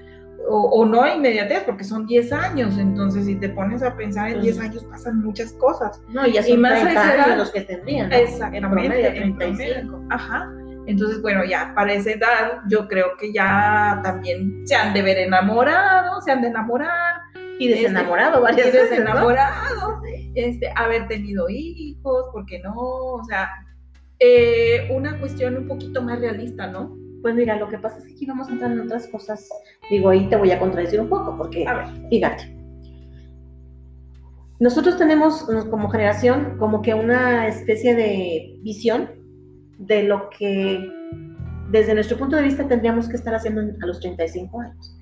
o, 0.50 0.62
o 0.70 0.86
no 0.86 1.06
inmediatez 1.08 1.64
porque 1.66 1.84
son 1.84 2.08
10 2.08 2.32
años, 2.32 2.78
entonces 2.78 3.26
si 3.26 3.36
te 3.36 3.50
pones 3.50 3.84
a 3.84 3.96
pensar 3.98 4.28
en 4.30 4.34
Pues- 4.36 4.44
10 4.56 4.60
años 4.60 4.84
pasan 4.86 5.22
muchas 5.22 5.52
cosas. 5.54 6.02
No, 6.10 6.26
y 6.26 6.32
ya 6.34 6.42
Y 6.42 6.52
son 6.52 6.62
más 6.62 6.74
a 6.74 6.82
30 6.84 6.92
esa 7.02 7.14
años 7.14 7.28
edad. 7.28 7.38
los 7.38 7.52
que 7.52 7.62
tendrían. 7.62 8.10
¿no? 8.10 8.16
Exactamente. 8.16 8.58
En 8.66 8.72
promedio, 8.72 9.06
en 9.08 9.38
35. 9.38 9.88
promedio. 9.92 10.08
Ajá. 10.10 10.52
Entonces, 10.88 11.22
bueno, 11.22 11.44
ya 11.44 11.74
para 11.76 11.92
esa 11.94 12.12
edad 12.12 12.52
yo 12.70 12.88
creo 12.88 13.18
que 13.20 13.34
ya 13.34 14.00
también 14.04 14.66
se 14.66 14.74
han 14.76 14.94
de 14.94 15.02
ver 15.02 15.18
enamorados, 15.18 16.24
se 16.24 16.32
han 16.32 16.42
de 16.42 16.48
enamorar, 16.48 17.16
Y 17.60 17.68
desenamorado 17.68 18.42
varias 18.42 18.68
y 18.68 18.72
veces, 18.72 18.84
¿no? 18.92 18.96
desenamorado, 18.98 20.02
este, 20.36 20.72
haber 20.78 21.08
tenido 21.10 21.48
hijos, 21.50 22.28
¿por 22.32 22.46
qué 22.46 22.60
no? 22.60 22.74
O 22.76 23.22
sea, 23.26 23.50
eh, 24.20 24.90
una 24.94 25.20
cuestión 25.20 25.58
un 25.58 25.68
poquito 25.68 26.02
más 26.02 26.20
realista, 26.20 26.68
¿no? 26.68 26.96
Pues 27.22 27.36
mira, 27.36 27.58
lo 27.58 27.68
que 27.70 27.78
pasa 27.78 27.98
es 27.98 28.06
que 28.06 28.14
aquí 28.14 28.26
vamos 28.26 28.48
a 28.48 28.52
entrar 28.54 28.72
en 28.72 28.80
otras 28.82 29.08
cosas. 29.08 29.50
Digo, 29.90 30.10
ahí 30.10 30.28
te 30.30 30.36
voy 30.36 30.52
a 30.52 30.60
contradecir 30.60 31.00
un 31.02 31.10
poco, 31.10 31.36
porque, 31.38 31.66
A 31.68 31.74
ver. 31.74 32.10
fíjate, 32.10 32.54
nosotros 34.60 34.98
tenemos 34.98 35.48
como 35.70 35.90
generación 35.90 36.58
como 36.58 36.82
que 36.82 36.94
una 36.94 37.48
especie 37.48 37.94
de 37.96 38.60
visión 38.64 39.10
de 39.78 40.04
lo 40.04 40.30
que 40.32 40.80
desde 41.70 41.94
nuestro 41.94 42.18
punto 42.18 42.36
de 42.38 42.44
vista 42.44 42.68
tendríamos 42.68 43.08
que 43.08 43.18
estar 43.18 43.36
haciendo 43.36 43.62
en- 43.62 43.78
a 43.84 43.86
los 43.86 44.00
35 44.00 44.62
años. 44.62 44.96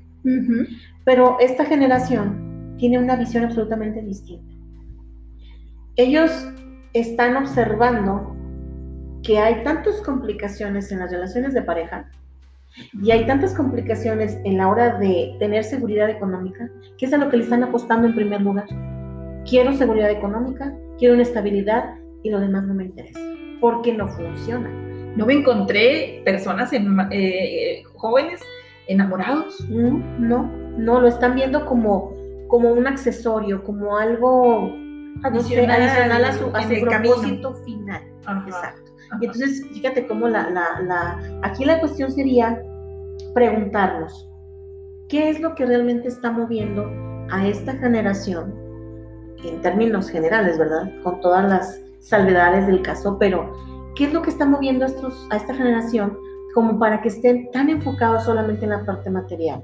Pero 1.05 1.38
esta 1.39 1.63
generación 1.65 2.75
tiene 2.77 2.98
una 2.98 3.15
visión 3.15 3.45
absolutamente 3.45 4.01
distinta. 4.01 4.51
Ellos 5.95 6.31
están 6.93 7.38
observando 7.38 8.34
que 9.25 9.39
hay 9.39 9.63
tantas 9.63 10.01
complicaciones 10.01 10.91
en 10.91 11.00
las 11.00 11.12
relaciones 11.12 11.53
de 11.53 11.62
pareja 11.63 12.05
y 13.01 13.12
hay 13.12 13.25
tantas 13.25 13.53
complicaciones 13.53 14.38
en 14.44 14.58
la 14.58 14.67
hora 14.67 14.98
de 15.00 15.36
tener 15.39 15.63
seguridad 15.63 16.10
económica, 16.10 16.70
que 16.98 17.05
es 17.05 17.13
a 17.13 17.17
lo 17.17 17.29
que 17.29 17.38
le 17.38 17.44
están 17.44 17.63
apostando 17.63 18.08
en 18.08 18.15
primer 18.15 18.41
lugar. 18.41 18.65
Quiero 19.50 19.74
seguridad 19.74 20.12
económica, 20.12 20.74
quiero 20.98 21.13
una 21.13 21.24
estabilidad 21.24 21.96
y 22.24 22.29
lo 22.29 22.39
demás 22.39 22.63
no 22.65 22.74
me 22.74 22.84
interesa, 22.86 23.20
porque 23.62 23.94
no 23.94 24.08
funciona. 24.10 24.70
No 25.15 25.25
me 25.25 25.34
encontré 25.34 26.22
personas 26.25 26.74
en- 26.74 26.98
eh, 27.12 27.84
jóvenes 27.96 28.41
enamorados. 28.88 29.60
Mm, 29.70 30.27
No, 30.27 30.44
no, 30.77 31.00
lo 31.00 31.08
están 31.08 31.36
viendo 31.36 31.65
como, 31.65 32.13
como 32.48 32.72
un 32.74 32.86
accesorio, 32.88 33.63
como 33.63 33.98
algo 33.98 34.70
no 35.15 35.22
sé, 35.22 35.27
Adicional 35.29 35.82
adicional 35.82 36.25
a 36.25 36.34
su, 36.34 36.55
a 36.55 36.62
su 36.63 36.74
el 36.74 36.86
camino. 36.86 37.13
propósito 37.15 37.53
final. 37.63 38.03
Ajá, 38.25 38.44
Exacto. 38.48 38.91
Y 39.22 39.25
entonces, 39.25 39.65
fíjate 39.74 40.07
cómo 40.07 40.27
la, 40.27 40.50
la, 40.50 40.81
la, 40.81 41.39
aquí 41.43 41.65
la 41.65 41.79
cuestión 41.79 42.12
sería 42.12 42.62
preguntarnos, 43.34 44.29
¿qué 45.10 45.29
es 45.29 45.39
lo 45.39 45.55
que 45.55 45.65
realmente 45.65 46.07
está 46.07 46.31
moviendo 46.31 46.89
a 47.29 47.48
esta 47.48 47.74
generación, 47.74 48.53
en 49.43 49.62
términos 49.62 50.10
generales, 50.10 50.57
¿verdad? 50.57 50.91
Con 51.03 51.19
todas 51.22 51.48
las 51.48 51.81
salvedades 52.00 52.67
del 52.67 52.81
caso, 52.81 53.17
pero 53.19 53.51
¿qué 53.95 54.05
es 54.05 54.13
lo 54.13 54.22
que 54.22 54.29
está 54.29 54.45
moviendo 54.45 54.86
a, 54.86 54.88
estos, 54.88 55.27
a 55.31 55.38
esta 55.38 55.53
generación 55.53 56.17
como 56.53 56.79
para 56.79 57.01
que 57.01 57.10
estén 57.10 57.51
tan 57.51 57.69
enfocados 57.69 58.24
solamente 58.24 58.63
en 58.63 58.72
la 58.72 58.86
parte 58.86 59.10
material? 59.10 59.63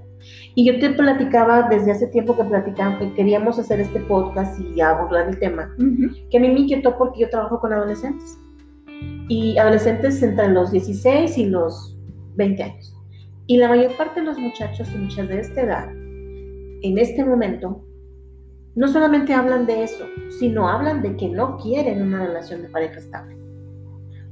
Y 0.56 0.66
yo 0.66 0.80
te 0.80 0.92
platicaba 0.92 1.68
desde 1.70 1.92
hace 1.92 2.08
tiempo 2.08 2.36
que 2.36 2.44
platicamos 2.44 3.00
que 3.00 3.14
queríamos 3.14 3.58
hacer 3.58 3.80
este 3.80 4.00
podcast 4.02 4.60
y 4.60 4.82
abordar 4.82 5.30
el 5.30 5.40
tema 5.40 5.74
Ujú. 5.78 6.14
que 6.30 6.38
a 6.38 6.42
mí 6.42 6.50
me 6.50 6.60
inquietó 6.60 6.98
porque 6.98 7.22
yo 7.22 7.30
trabajo 7.30 7.60
con 7.60 7.74
adolescentes. 7.74 8.38
Y 9.28 9.58
adolescentes 9.58 10.22
entre 10.24 10.50
los 10.50 10.72
16 10.72 11.38
y 11.38 11.46
los 11.46 11.98
20 12.36 12.64
años. 12.64 12.96
Y 13.48 13.58
la 13.58 13.68
mayor 13.68 13.96
parte 13.98 14.20
de 14.20 14.26
los 14.26 14.38
muchachos 14.38 14.90
y 14.94 14.98
muchas 14.98 15.28
de 15.28 15.40
esta 15.40 15.62
edad, 15.62 15.90
en 15.92 16.98
este 16.98 17.24
momento, 17.24 17.84
no 18.76 18.88
solamente 18.88 19.34
hablan 19.34 19.66
de 19.66 19.84
eso, 19.84 20.06
sino 20.40 20.70
hablan 20.70 21.02
de 21.02 21.18
que 21.18 21.28
no 21.28 21.58
quieren 21.58 22.02
una 22.02 22.26
relación 22.26 22.62
de 22.62 22.70
pareja 22.70 23.00
estable. 23.00 23.36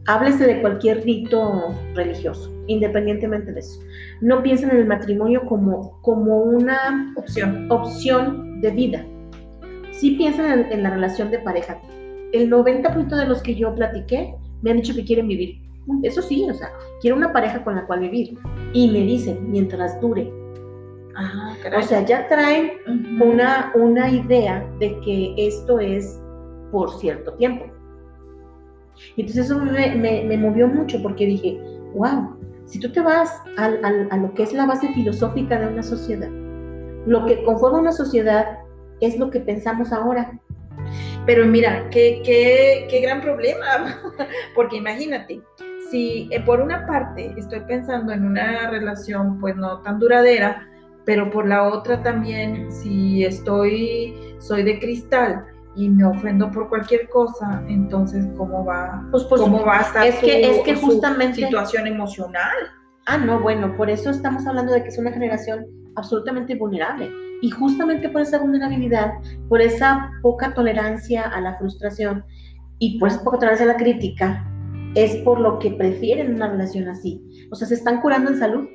Háblese 0.08 0.48
de 0.48 0.62
cualquier 0.62 1.04
rito 1.04 1.76
religioso, 1.94 2.50
independientemente 2.68 3.52
de 3.52 3.60
eso. 3.60 3.82
No 4.22 4.42
piensen 4.42 4.72
en 4.72 4.78
el 4.78 4.86
matrimonio 4.86 5.46
como, 5.46 6.02
como 6.02 6.42
una 6.42 7.14
Opción. 7.18 7.70
opción 7.70 8.62
de 8.62 8.72
vida. 8.72 9.06
Sí 9.92 10.12
piensan 10.12 10.60
en, 10.60 10.72
en 10.72 10.84
la 10.84 10.92
relación 10.92 11.30
de 11.30 11.40
pareja. 11.40 11.82
El 12.32 12.50
90% 12.50 13.10
de 13.10 13.26
los 13.26 13.44
que 13.44 13.56
yo 13.56 13.76
platiqué 13.76 14.36
me 14.62 14.72
han 14.72 14.78
dicho 14.78 14.94
que 14.96 15.06
quieren 15.06 15.28
vivir. 15.28 15.58
Eso 16.04 16.22
sí, 16.22 16.48
o 16.50 16.54
sea, 16.54 16.70
quiero 17.02 17.18
una 17.18 17.34
pareja 17.34 17.64
con 17.64 17.76
la 17.76 17.86
cual 17.88 18.02
vivir. 18.02 18.38
Y 18.74 18.92
me 18.92 19.00
dicen, 19.00 19.50
mientras 19.52 20.00
dure. 20.02 20.32
Ah, 21.16 21.54
O 21.78 21.82
sea, 21.82 22.06
ya 22.06 22.28
traen 22.28 22.72
una, 23.22 23.72
una 23.76 24.10
idea 24.10 24.66
de 24.80 25.00
que 25.02 25.34
esto 25.38 25.80
es 25.80 26.22
por 26.72 26.92
cierto 27.00 27.34
tiempo. 27.34 27.66
Entonces 29.18 29.46
eso 29.46 29.58
me, 29.60 29.96
me- 29.96 30.24
me 30.26 30.38
movió 30.38 30.68
mucho 30.68 31.02
porque 31.02 31.26
dije, 31.26 31.60
wow, 31.96 32.36
si 32.66 32.80
tú 32.80 32.92
te 32.92 33.02
vas 33.02 33.42
al- 33.58 33.84
al- 33.84 34.08
a 34.12 34.18
lo 34.18 34.34
que 34.34 34.44
es 34.44 34.54
la 34.54 34.66
base 34.66 34.90
filosófica 34.94 35.60
de 35.60 35.68
una 35.74 35.84
sociedad, 35.84 36.30
lo 37.08 37.26
que 37.26 37.44
conforma 37.44 37.80
una 37.80 37.92
sociedad 37.92 38.60
es 39.02 39.18
lo 39.18 39.30
que 39.32 39.40
pensamos 39.40 39.92
ahora. 39.92 40.40
Pero 41.26 41.46
mira, 41.46 41.90
qué, 41.92 42.22
qué, 42.26 42.88
qué 42.90 43.02
gran 43.02 43.22
problema, 43.22 44.02
porque 44.56 44.78
imagínate, 44.78 45.42
si 45.92 46.28
eh, 46.32 46.42
por 46.42 46.60
una 46.62 46.86
parte 46.86 47.34
estoy 47.38 47.62
pensando 47.62 48.12
en 48.14 48.26
una 48.26 48.70
relación 48.70 49.40
pues 49.40 49.56
no 49.56 49.82
tan 49.82 50.00
duradera, 50.00 50.68
pero 51.06 51.30
por 51.32 51.48
la 51.48 51.64
otra 51.64 52.02
también 52.04 52.72
si 52.72 53.24
estoy, 53.26 54.14
soy 54.40 54.64
de 54.64 54.80
cristal 54.80 55.46
y 55.76 55.90
me 55.90 56.04
ofendo 56.06 56.52
por 56.52 56.68
cualquier 56.70 57.08
cosa, 57.10 57.64
entonces 57.68 58.28
cómo 58.38 58.66
va, 58.66 59.04
Pues 59.12 59.24
por 59.24 59.40
cómo 59.40 59.64
va 59.66 59.80
a 59.80 59.82
estar 59.82 60.06
es 60.06 60.16
que- 60.16 60.50
es 60.50 60.60
que 60.64 60.76
su 60.76 60.86
justamente- 60.88 61.42
situación 61.46 61.88
emocional. 61.88 62.56
Ah, 63.06 63.18
no, 63.18 63.40
bueno, 63.40 63.76
por 63.76 63.90
eso 63.90 64.12
estamos 64.12 64.46
hablando 64.46 64.72
de 64.74 64.84
que 64.84 64.90
es 64.90 64.98
una 65.00 65.12
generación 65.12 65.66
absolutamente 65.96 66.54
vulnerable. 66.56 67.10
Y 67.42 67.50
justamente 67.52 68.10
por 68.10 68.22
esa 68.22 68.40
vulnerabilidad, 68.40 69.14
por 69.48 69.62
esa 69.62 70.12
poca 70.22 70.54
tolerancia 70.54 71.24
a 71.24 71.40
la 71.42 71.58
frustración 71.58 72.24
y 72.80 73.00
por 73.00 73.10
esa 73.10 73.24
poca 73.24 73.40
tolerancia 73.40 73.66
a 73.66 73.74
la 73.74 73.78
crítica, 73.78 74.46
es 74.96 75.16
por 75.18 75.40
lo 75.40 75.60
que 75.60 75.72
prefieren 75.72 76.34
una 76.36 76.50
relación 76.50 76.88
así. 76.88 77.24
O 77.52 77.56
sea, 77.56 77.68
se 77.68 77.76
están 77.76 78.02
curando 78.02 78.32
en 78.32 78.40
salud. 78.40 78.68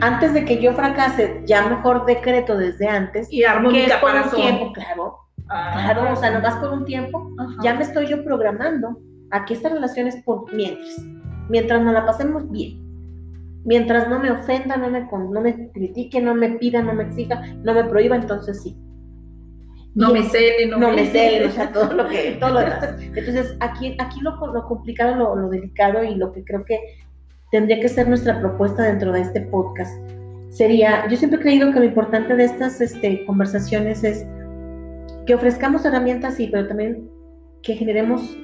Antes 0.00 0.34
de 0.34 0.44
que 0.44 0.62
yo 0.62 0.72
fracase, 0.72 1.42
ya 1.44 1.68
mejor 1.68 2.06
decreto 2.06 2.56
desde 2.56 2.88
antes, 2.88 3.28
Y 3.30 3.40
que 3.40 3.84
es 3.84 3.94
por 3.96 4.12
un 4.14 4.30
tiempo, 4.30 4.72
claro, 4.72 5.22
Ah, 5.52 5.92
claro, 5.92 6.12
o 6.12 6.16
sea, 6.16 6.30
nomás 6.30 6.56
por 6.56 6.70
un 6.70 6.84
tiempo, 6.84 7.30
ya 7.62 7.74
me 7.74 7.82
estoy 7.82 8.06
yo 8.06 8.24
programando 8.24 8.98
a 9.30 9.44
que 9.44 9.52
esta 9.52 9.68
relación 9.68 10.06
es 10.06 10.16
por 10.24 10.50
mientras, 10.52 10.96
mientras 11.50 11.82
nos 11.82 11.92
la 11.92 12.06
pasemos 12.06 12.50
bien, 12.50 12.80
mientras 13.64 14.08
no 14.08 14.18
me 14.18 14.30
ofenda, 14.30 14.76
no 14.76 14.90
me, 14.90 15.00
no 15.10 15.40
me 15.40 15.70
critique, 15.70 16.20
no 16.20 16.34
me 16.34 16.50
pida, 16.50 16.82
no 16.82 16.94
me 16.94 17.04
exija, 17.04 17.40
no 17.62 17.74
me 17.74 17.84
prohíba, 17.84 18.16
entonces 18.16 18.62
sí. 18.62 18.76
no 19.94 20.10
Y- 20.10 20.12
me 20.14 20.22
cele, 20.24 20.66
no, 20.66 20.78
no 20.78 20.88
me 20.88 20.96
me 20.96 21.06
celen, 21.06 21.48
o 21.48 21.52
sea, 21.52 21.70
todo 21.72 21.92
lo 21.92 22.08
que, 22.08 22.36
todo 22.40 22.50
lo 22.54 22.60
demás. 22.60 22.96
Entonces, 23.00 23.56
aquí, 23.60 23.96
aquí 23.98 24.20
lo, 24.20 24.36
lo 24.52 24.66
complicado, 24.66 25.14
lo, 25.16 25.36
lo 25.36 25.48
delicado 25.48 26.02
y 26.02 26.14
lo 26.14 26.32
que 26.32 26.44
creo 26.44 26.64
que 26.64 26.78
tendría 27.50 27.80
que 27.80 27.88
ser 27.88 28.08
nuestra 28.08 28.40
propuesta 28.40 28.82
dentro 28.82 29.12
de 29.12 29.20
este 29.20 29.42
podcast 29.42 29.92
sería, 30.48 31.06
yo 31.08 31.16
siempre 31.16 31.38
he 31.38 31.42
creído 31.42 31.72
que 31.72 31.78
lo 31.80 31.84
importante 31.86 32.34
de 32.36 32.44
estas 32.44 32.80
este, 32.80 33.24
conversaciones 33.26 34.04
es 34.04 34.26
que 35.26 35.34
ofrezcamos 35.34 35.84
herramientas, 35.84 36.34
sí, 36.36 36.48
pero 36.50 36.66
también 36.66 37.08
que 37.62 37.74
generemos 37.74 38.36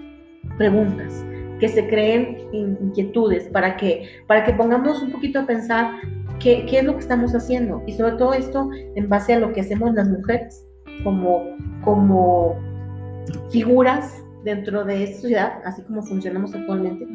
preguntas, 0.57 1.25
que 1.61 1.69
se 1.69 1.87
creen 1.89 2.39
in- 2.53 2.79
inquietudes, 2.83 3.49
para 3.49 3.77
que, 3.77 4.05
para 4.27 4.45
que 4.45 4.53
pongamos 4.53 5.03
un 5.03 5.11
poquito 5.11 5.41
a 5.41 5.47
pensar 5.47 5.91
qué, 6.41 6.65
qué 6.67 6.79
es 6.79 6.85
lo 6.85 6.93
que 6.95 7.01
estamos 7.01 7.35
haciendo 7.35 7.83
y 7.87 7.93
sobre 7.93 8.13
todo 8.13 8.33
esto 8.33 8.71
en 8.95 9.09
base 9.09 9.35
a 9.35 9.39
lo 9.41 9.53
que 9.53 9.61
hacemos 9.63 9.93
las 9.95 10.09
mujeres 10.09 10.65
como, 11.05 11.43
como 11.85 12.57
figuras 13.51 14.23
dentro 14.45 14.85
de 14.85 15.05
esta 15.05 15.21
sociedad, 15.23 15.53
así 15.65 15.83
como 15.83 16.03
funcionamos 16.03 16.55
actualmente, 16.55 17.07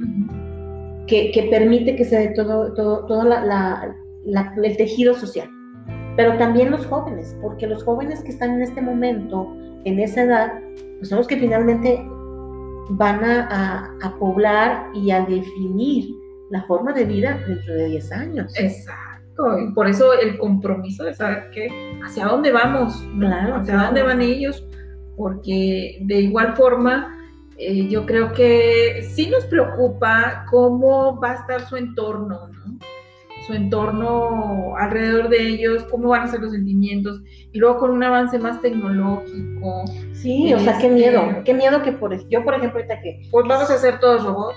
que, 1.08 1.32
que 1.32 1.44
permite 1.50 1.96
que 1.96 2.06
se 2.06 2.18
dé 2.18 2.28
todo, 2.36 2.74
todo, 2.74 3.06
todo 3.06 3.24
la- 3.24 3.44
la- 3.46 3.96
la- 4.26 4.54
el 4.62 4.78
tejido 4.78 5.14
social. 5.14 5.50
Pero 6.16 6.38
también 6.38 6.70
los 6.70 6.86
jóvenes, 6.86 7.36
porque 7.42 7.66
los 7.66 7.84
jóvenes 7.84 8.22
que 8.24 8.30
están 8.30 8.52
en 8.52 8.62
este 8.62 8.82
momento, 8.82 9.52
en 9.86 10.00
esa 10.00 10.24
edad, 10.24 10.54
pues 11.00 11.10
son 11.10 11.18
los 11.18 11.28
que 11.28 11.38
finalmente 11.38 12.06
van 12.90 13.24
a, 13.24 13.48
a- 13.50 14.08
a 14.08 14.16
poblar 14.20 14.88
y 14.94 15.12
a 15.12 15.22
definir 15.26 16.06
la 16.52 16.64
forma 16.64 16.94
de 16.94 17.06
vida 17.06 17.40
dentro 17.48 17.74
de 17.74 17.86
10 17.88 18.12
años. 18.12 18.54
Exacto, 18.60 19.58
y 19.60 19.72
por 19.74 19.88
eso 19.88 20.14
el 20.14 20.38
compromiso 20.38 21.04
de 21.04 21.14
saber 21.14 21.50
que 21.52 22.00
hacia 22.04 22.26
dónde 22.28 22.52
vamos. 22.52 23.04
Claro, 23.20 23.56
hacia 23.56 23.74
claro. 23.74 23.86
dónde 23.88 24.04
van 24.04 24.22
ellos, 24.22 24.66
porque 25.18 26.00
de 26.02 26.22
igual 26.22 26.56
forma 26.56 27.18
eh, 27.58 27.88
yo 27.88 28.06
creo 28.06 28.34
que 28.34 29.08
sí 29.14 29.30
nos 29.30 29.46
preocupa 29.46 30.46
cómo 30.50 31.20
va 31.20 31.32
a 31.32 31.36
estar 31.36 31.62
su 31.68 31.76
entorno, 31.78 32.48
¿no? 32.48 32.78
Su 33.48 33.54
entorno 33.54 34.76
alrededor 34.78 35.28
de 35.30 35.48
ellos, 35.50 35.84
cómo 35.92 36.10
van 36.10 36.22
a 36.24 36.28
ser 36.28 36.40
los 36.40 36.52
sentimientos, 36.54 37.22
y 37.52 37.60
luego 37.60 37.78
con 37.78 37.92
un 37.92 38.02
avance 38.04 38.40
más 38.40 38.62
tecnológico, 38.62 39.84
Sí, 40.14 40.54
o 40.54 40.60
sea, 40.60 40.78
qué 40.78 40.86
Este- 40.88 40.96
miedo, 40.96 41.22
qué 41.44 41.54
miedo 41.54 41.82
que 41.84 41.92
por 41.92 42.16
yo, 42.30 42.44
por 42.46 42.54
ejemplo, 42.54 42.80
ahorita 42.80 43.02
que 43.02 43.22
pues 43.32 43.46
vamos 43.48 43.70
a 43.70 43.78
ser 43.78 44.00
todos 44.00 44.24
robots. 44.24 44.56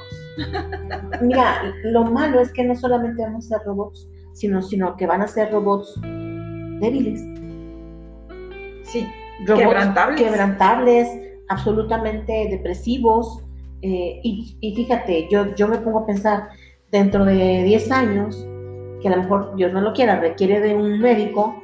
Mira, 1.23 1.63
lo 1.85 2.05
malo 2.05 2.41
es 2.41 2.53
que 2.53 2.63
no 2.63 2.77
solamente 2.77 3.23
vamos 3.23 3.47
a 3.51 3.59
ser 3.59 3.67
robots, 3.67 4.09
sino, 4.33 4.63
sino 4.63 4.97
que 4.97 5.07
van 5.07 5.23
a 5.23 5.27
ser 5.27 5.51
robots 5.51 5.99
débiles, 6.81 7.21
Sí, 8.83 9.07
robots 9.47 9.63
Quebrantables. 9.65 10.21
quebrantables, 10.23 11.09
absolutamente 11.49 12.49
depresivos. 12.51 13.43
eh, 13.83 14.21
y, 14.23 14.57
y 14.61 14.75
fíjate, 14.75 15.29
yo, 15.31 15.55
yo 15.55 15.69
me 15.69 15.79
pongo 15.79 16.01
a 16.01 16.07
pensar, 16.07 16.49
dentro 16.91 17.25
de 17.25 17.63
10 17.65 17.91
años, 17.93 18.47
que 19.01 19.09
a 19.09 19.11
lo 19.13 19.23
mejor 19.23 19.55
Dios 19.57 19.73
no 19.73 19.81
lo 19.81 19.93
quiera, 19.93 20.21
requiere 20.21 20.61
de 20.61 20.75
un 20.75 21.01
médico, 21.01 21.63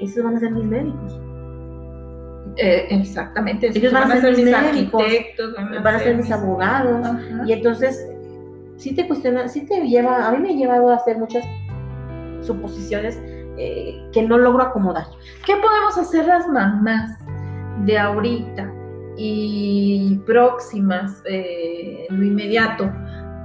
esos 0.00 0.24
van 0.24 0.36
a 0.36 0.40
ser 0.40 0.52
mis 0.52 0.64
médicos. 0.64 1.20
eh, 2.56 2.86
exactamente. 2.90 3.68
Ellos 3.68 3.92
van 3.92 4.10
a 4.10 4.20
ser 4.20 4.36
mis 4.36 4.44
médicos, 4.44 5.02
arquitectos, 5.02 5.54
Van 5.82 5.94
a 5.94 5.98
ser 5.98 6.16
mis 6.16 6.30
abogados. 6.30 7.06
Ajá. 7.06 7.44
Y 7.46 7.52
entonces, 7.52 8.08
sí 8.76 8.94
te 8.94 9.06
cuestiona, 9.06 9.48
sí 9.48 9.66
te 9.66 9.86
lleva, 9.86 10.26
a 10.26 10.32
mí 10.32 10.38
me 10.38 10.50
ha 10.50 10.56
llevado 10.56 10.90
a 10.90 10.96
hacer 10.96 11.18
muchas 11.18 11.44
suposiciones 12.40 13.20
eh, 13.58 14.00
que 14.12 14.22
no 14.22 14.38
logro 14.38 14.62
acomodar. 14.62 15.06
¿Qué 15.44 15.54
podemos 15.56 15.98
hacer 15.98 16.26
las 16.26 16.46
mamás 16.48 17.18
de 17.84 17.98
ahorita 17.98 18.72
y 19.16 20.20
próximas 20.26 21.22
eh, 21.28 22.06
en 22.08 22.20
lo 22.20 22.24
inmediato 22.24 22.90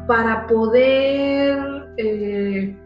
para 0.07 0.45
poder 0.47 1.57
eh, 1.97 2.77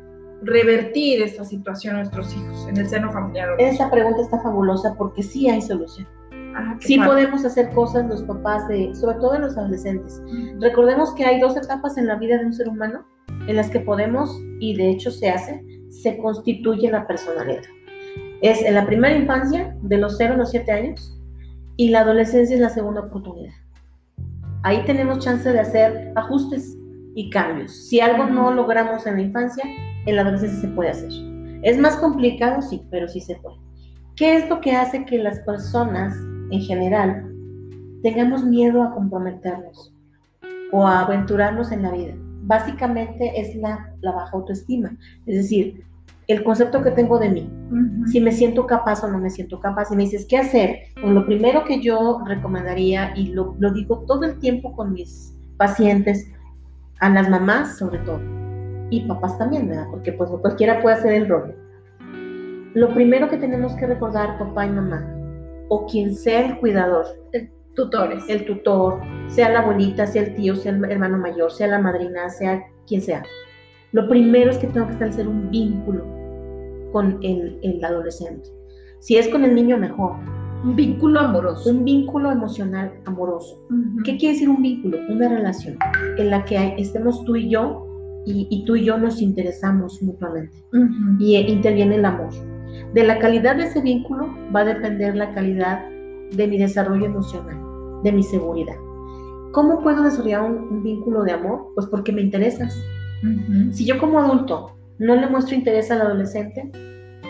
revertir 0.41 1.21
esta 1.21 1.43
situación 1.43 1.95
a 1.95 2.00
nuestros 2.00 2.36
hijos 2.36 2.67
en 2.67 2.78
el 2.78 2.88
seno 2.88 3.12
familiar? 3.12 3.50
Esa 3.58 3.89
pregunta 3.89 4.21
está 4.21 4.39
fabulosa 4.41 4.95
porque 4.97 5.23
sí 5.23 5.50
hay 5.50 5.62
solución. 5.62 6.08
Ah, 6.56 6.76
Sí 6.80 6.97
padre. 6.97 7.12
podemos 7.12 7.45
hacer 7.45 7.69
cosas 7.71 8.08
los 8.08 8.23
papás 8.23 8.67
de, 8.67 8.93
sobre 8.95 9.17
todo 9.17 9.36
en 9.36 9.41
los 9.41 9.58
adolescentes. 9.58 10.21
Recordemos 10.60 11.13
que 11.13 11.26
hay 11.26 11.39
dos 11.39 11.56
etapas 11.56 11.97
en 11.97 12.08
la 12.08 12.15
vida 12.15 12.38
de 12.38 12.45
un 12.45 12.54
ser 12.54 12.67
humano 12.67 13.06
en 13.47 13.56
las 13.56 13.69
que 13.69 13.80
podemos, 13.80 14.41
y 14.60 14.76
de 14.76 14.89
hecho 14.89 15.12
se 15.12 15.30
hace, 15.30 15.63
se 15.89 16.17
constituye 16.17 16.91
la 16.91 17.08
personalidad. 17.08 17.63
Es 18.41 18.62
en 18.62 18.76
la 18.76 18.86
primera 18.86 19.15
infancia, 19.15 19.76
de 19.82 19.97
los 19.97 20.17
0 20.17 20.34
a 20.34 20.38
los 20.38 20.52
7 20.52 20.71
años, 20.71 21.17
y 21.76 21.89
la 21.89 22.02
adolescencia 22.02 22.56
es 22.56 22.62
la 22.62 22.69
segunda 22.69 23.02
oportunidad. 23.02 23.54
Ahí 24.63 24.84
tenemos 24.86 25.19
chance 25.19 25.50
de 25.50 25.60
hacer 25.60 26.12
ajustes 26.15 26.76
y 27.15 27.30
cambios. 27.30 27.71
Si 27.88 28.00
algo 28.00 28.26
no 28.26 28.52
logramos 28.52 29.06
en 29.08 29.15
la 29.15 29.21
infancia, 29.21 29.63
en 30.08 30.15
la 30.15 30.24
adolescencia 30.24 30.62
se 30.62 30.67
puede 30.70 30.89
hacer. 30.89 31.12
Es 31.62 31.78
más 31.78 31.98
complicado, 31.98 32.62
sí, 32.62 32.82
pero 32.89 33.08
sí 33.08 33.20
se 33.20 33.36
puede. 33.36 33.58
¿Qué 34.15 34.36
es 34.36 34.50
lo 34.50 34.62
que 34.62 34.72
hace 34.72 35.06
que 35.06 35.20
las 35.20 35.39
personas 35.41 36.15
en 36.50 36.62
general 36.62 37.32
tengamos 38.02 38.43
miedo 38.43 38.82
a 38.82 38.93
comprometernos 38.93 39.93
o 40.72 40.88
a 40.88 41.02
aventurarnos 41.02 41.72
en 41.72 41.84
la 41.84 41.91
vida? 41.91 42.13
Básicamente 42.43 43.39
es 43.39 43.56
la, 43.58 43.93
la 44.02 44.13
baja 44.13 44.32
autoestima, 44.34 44.98
es 45.26 45.36
decir, 45.36 45.84
el 46.28 46.43
concepto 46.43 46.82
que 46.84 46.91
tengo 46.91 47.20
de 47.20 47.30
mí, 47.30 47.50
si 48.12 48.20
me 48.20 48.32
siento 48.32 48.65
capaz 48.65 49.04
o 49.04 49.08
no 49.08 49.17
me 49.17 49.30
siento 49.30 49.60
capaz. 49.60 49.91
Y 49.91 49.96
me 49.96 50.04
dices, 50.04 50.26
¿qué 50.26 50.38
hacer? 50.38 50.80
Pues 51.00 51.13
lo 51.13 51.26
primero 51.26 51.63
que 51.63 51.82
yo 51.82 52.22
recomendaría, 52.26 53.13
y 53.15 53.28
lo, 53.28 53.56
lo 53.60 53.72
digo 53.72 54.04
todo 54.08 54.24
el 54.24 54.39
tiempo 54.39 54.76
con 54.76 54.93
mis 54.93 55.36
pacientes, 55.58 56.30
a 57.00 57.10
las 57.10 57.30
mamás 57.30 57.78
sobre 57.78 58.00
todo, 58.00 58.20
y 58.89 59.02
papás 59.02 59.38
también, 59.38 59.67
¿verdad? 59.67 59.88
Porque 59.91 60.13
pues 60.13 60.30
cualquiera 60.30 60.82
puede 60.82 60.95
hacer 60.95 61.13
el 61.13 61.28
rol. 61.28 61.56
Lo 62.73 62.93
primero 62.93 63.30
que 63.30 63.38
tenemos 63.38 63.73
que 63.76 63.88
recordar, 63.88 64.38
papá 64.38 64.65
y 64.65 64.69
mamá, 64.69 65.06
o 65.69 65.86
quien 65.88 66.13
sea 66.15 66.45
el 66.45 66.60
cuidador, 66.60 67.06
Tutores. 67.73 68.23
el 68.28 68.45
tutor, 68.45 69.02
sea 69.28 69.50
la 69.50 69.60
abuelita, 69.60 70.08
sea 70.08 70.23
el 70.23 70.36
tío, 70.36 70.56
sea 70.56 70.71
el 70.73 70.84
hermano 70.86 71.17
mayor, 71.17 71.52
sea 71.52 71.67
la 71.67 71.80
madrina, 71.80 72.30
sea 72.30 72.63
quien 72.88 73.02
sea. 73.02 73.23
Lo 73.91 74.08
primero 74.08 74.52
es 74.52 74.58
que 74.58 74.67
tengo 74.67 74.88
que 74.88 74.93
establecer 74.93 75.28
un 75.28 75.50
vínculo 75.50 76.06
con 76.91 77.19
el, 77.21 77.60
el 77.63 77.84
adolescente. 77.84 78.50
Si 79.00 79.17
es 79.17 79.28
con 79.30 79.43
el 79.43 79.54
niño, 79.54 79.78
mejor. 79.78 80.13
Un 80.63 80.76
vínculo 80.76 81.19
amoroso. 81.19 81.69
Un 81.69 81.86
vínculo 81.86 82.32
emocional 82.32 82.91
amoroso. 83.06 83.63
Ujú. 83.69 84.04
¿Qué 84.04 84.17
quiere 84.17 84.34
decir 84.34 84.50
un 84.50 84.62
vínculo? 84.62 84.97
Una 85.10 85.30
relación 85.30 85.78
en 86.17 86.30
la 86.32 86.43
que 86.45 86.76
estemos 86.78 87.23
tú 87.26 87.36
y 87.36 87.50
yo 87.50 87.87
y, 88.27 88.47
y 88.49 88.65
tú 88.65 88.75
y 88.75 88.83
yo 88.85 88.97
nos 88.97 89.21
interesamos 89.21 90.01
mutuamente 90.03 90.55
Ujú. 90.73 91.17
y 91.19 91.35
eh, 91.37 91.45
interviene 91.49 91.95
el 91.95 92.05
amor. 92.05 92.29
De 92.93 93.03
la 93.03 93.19
calidad 93.19 93.55
de 93.55 93.63
ese 93.63 93.81
vínculo 93.81 94.29
va 94.55 94.61
a 94.61 94.65
depender 94.65 95.15
la 95.15 95.33
calidad 95.33 95.83
de 96.31 96.47
mi 96.47 96.57
desarrollo 96.57 97.05
emocional, 97.05 97.57
de 98.03 98.11
mi 98.11 98.23
seguridad. 98.23 98.75
¿Cómo 99.53 99.81
puedo 99.81 100.03
desarrollar 100.03 100.43
un, 100.43 100.57
un 100.69 100.83
vínculo 100.83 101.23
de 101.23 101.31
amor? 101.31 101.67
Pues 101.73 101.87
porque 101.87 102.11
me 102.11 102.21
interesas. 102.21 102.77
Ujú. 103.23 103.71
Si 103.71 103.85
yo 103.85 103.97
como 103.97 104.19
adulto 104.19 104.71
no 104.99 105.15
le 105.15 105.27
muestro 105.27 105.55
interés 105.55 105.89
al 105.91 106.01
adolescente 106.01 106.69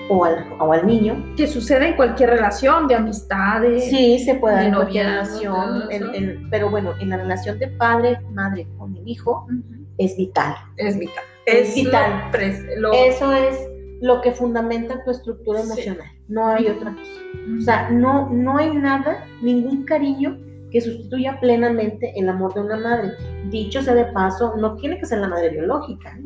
o 0.10 0.24
al, 0.26 0.46
o 0.60 0.72
al 0.74 0.88
niño, 0.88 1.16
Que 1.36 1.48
sucede 1.48 1.90
en 1.90 1.96
cualquier 1.96 2.30
relación 2.32 2.88
de 2.88 2.96
amistades. 2.96 3.90
sí 3.90 4.20
se 4.20 4.36
puede 4.36 4.56
dar 4.56 4.66
en 4.66 4.74
cualquier 4.74 5.06
relación, 5.06 5.84
en- 5.92 6.16
en- 6.16 6.50
pero 6.50 6.70
bueno, 6.70 6.92
en 7.00 7.10
la 7.10 7.18
relación 7.18 7.60
de 7.60 7.68
padre, 7.68 8.20
madre 8.34 8.68
con 8.78 8.96
el 8.96 9.08
hijo 9.08 9.46
Ujú. 9.46 9.77
Es 9.98 10.16
vital. 10.18 10.56
Es 10.78 10.98
vital. 10.98 11.24
Es 11.46 11.76
vital. 11.76 12.12
lo 12.32 12.38
pres- 12.38 12.76
lo- 12.78 12.92
Eso 12.94 13.32
es 13.34 13.58
lo 14.02 14.22
que 14.22 14.32
fundamenta 14.34 15.04
tu 15.04 15.12
estructura 15.12 15.62
Sí. 15.62 15.66
emocional, 15.72 16.08
no 16.28 16.48
hay 16.50 16.68
otra 16.68 16.92
cosa. 16.92 17.22
O 17.58 17.62
sea, 17.62 17.90
no, 17.90 18.30
no 18.30 18.58
hay 18.58 18.76
nada, 18.76 19.26
ningún 19.42 19.84
cariño 19.86 20.38
que 20.72 20.82
sustituya 20.82 21.40
plenamente 21.40 22.12
el 22.20 22.28
amor 22.30 22.54
de 22.54 22.60
una 22.62 22.78
madre. 22.78 23.12
Dicho 23.50 23.82
sea 23.82 23.96
de 23.96 24.06
paso, 24.06 24.56
no 24.58 24.76
tiene 24.76 25.00
que 25.00 25.06
ser 25.06 25.20
la 25.20 25.30
madre 25.30 25.50
biológica. 25.50 26.10
¿eh? 26.20 26.26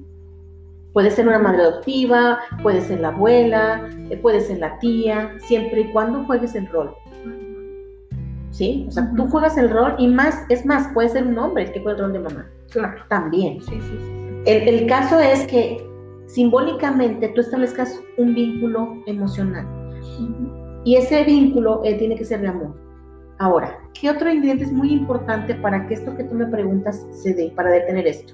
Puede 0.91 1.11
ser 1.11 1.27
una 1.27 1.37
madre 1.39 1.61
adoptiva, 1.61 2.39
puede 2.63 2.81
ser 2.81 2.99
la 2.99 3.09
abuela, 3.09 3.87
eh, 4.09 4.17
puede 4.17 4.41
ser 4.41 4.57
la 4.57 4.77
tía, 4.79 5.31
siempre 5.37 5.81
y 5.81 5.91
cuando 5.93 6.25
juegues 6.25 6.55
el 6.55 6.67
rol. 6.67 6.93
¿Sí? 8.49 8.85
O 8.89 8.91
sea, 8.91 9.09
tú 9.15 9.27
juegas 9.27 9.57
el 9.57 9.69
rol 9.69 9.95
y 9.97 10.07
más, 10.07 10.43
es 10.49 10.65
más, 10.65 10.91
puede 10.93 11.07
ser 11.09 11.25
un 11.25 11.37
hombre 11.37 11.63
el 11.65 11.71
que 11.71 11.79
juega 11.79 11.97
el 11.99 12.03
rol 12.05 12.13
de 12.13 12.19
mamá. 12.19 12.49
Claro. 12.71 13.03
también. 13.09 13.61
Sí, 13.61 13.75
sí, 13.79 13.97
sí. 13.97 14.41
El, 14.45 14.67
el 14.67 14.87
caso 14.87 15.19
es 15.19 15.45
que 15.47 15.85
simbólicamente 16.27 17.27
tú 17.29 17.41
establezcas 17.41 18.01
un 18.17 18.33
vínculo 18.33 19.03
emocional 19.05 19.67
y 20.83 20.95
ese 20.95 21.23
vínculo 21.23 21.81
eh, 21.83 21.95
tiene 21.95 22.15
que 22.15 22.25
ser 22.25 22.41
de 22.41 22.47
amor. 22.47 22.75
Ahora, 23.37 23.79
¿qué 23.93 24.09
otro 24.09 24.31
ingrediente 24.31 24.65
es 24.65 24.71
muy 24.71 24.91
importante 24.91 25.55
para 25.55 25.87
que 25.87 25.95
esto 25.95 26.15
que 26.15 26.23
tú 26.23 26.35
me 26.35 26.45
preguntas 26.47 27.05
se 27.11 27.33
dé, 27.33 27.51
para 27.55 27.71
detener 27.71 28.07
esto? 28.07 28.33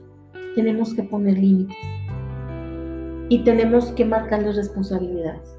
Tenemos 0.55 0.93
que 0.93 1.03
poner 1.03 1.37
límites 1.37 1.77
y 3.29 3.43
tenemos 3.43 3.91
que 3.91 4.05
marcar 4.05 4.43
las 4.43 4.55
responsabilidades. 4.55 5.57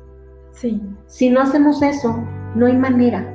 Sí. 0.52 0.80
Si 1.06 1.30
no 1.30 1.40
hacemos 1.40 1.82
eso, 1.82 2.16
no 2.54 2.66
hay 2.66 2.76
manera. 2.76 3.34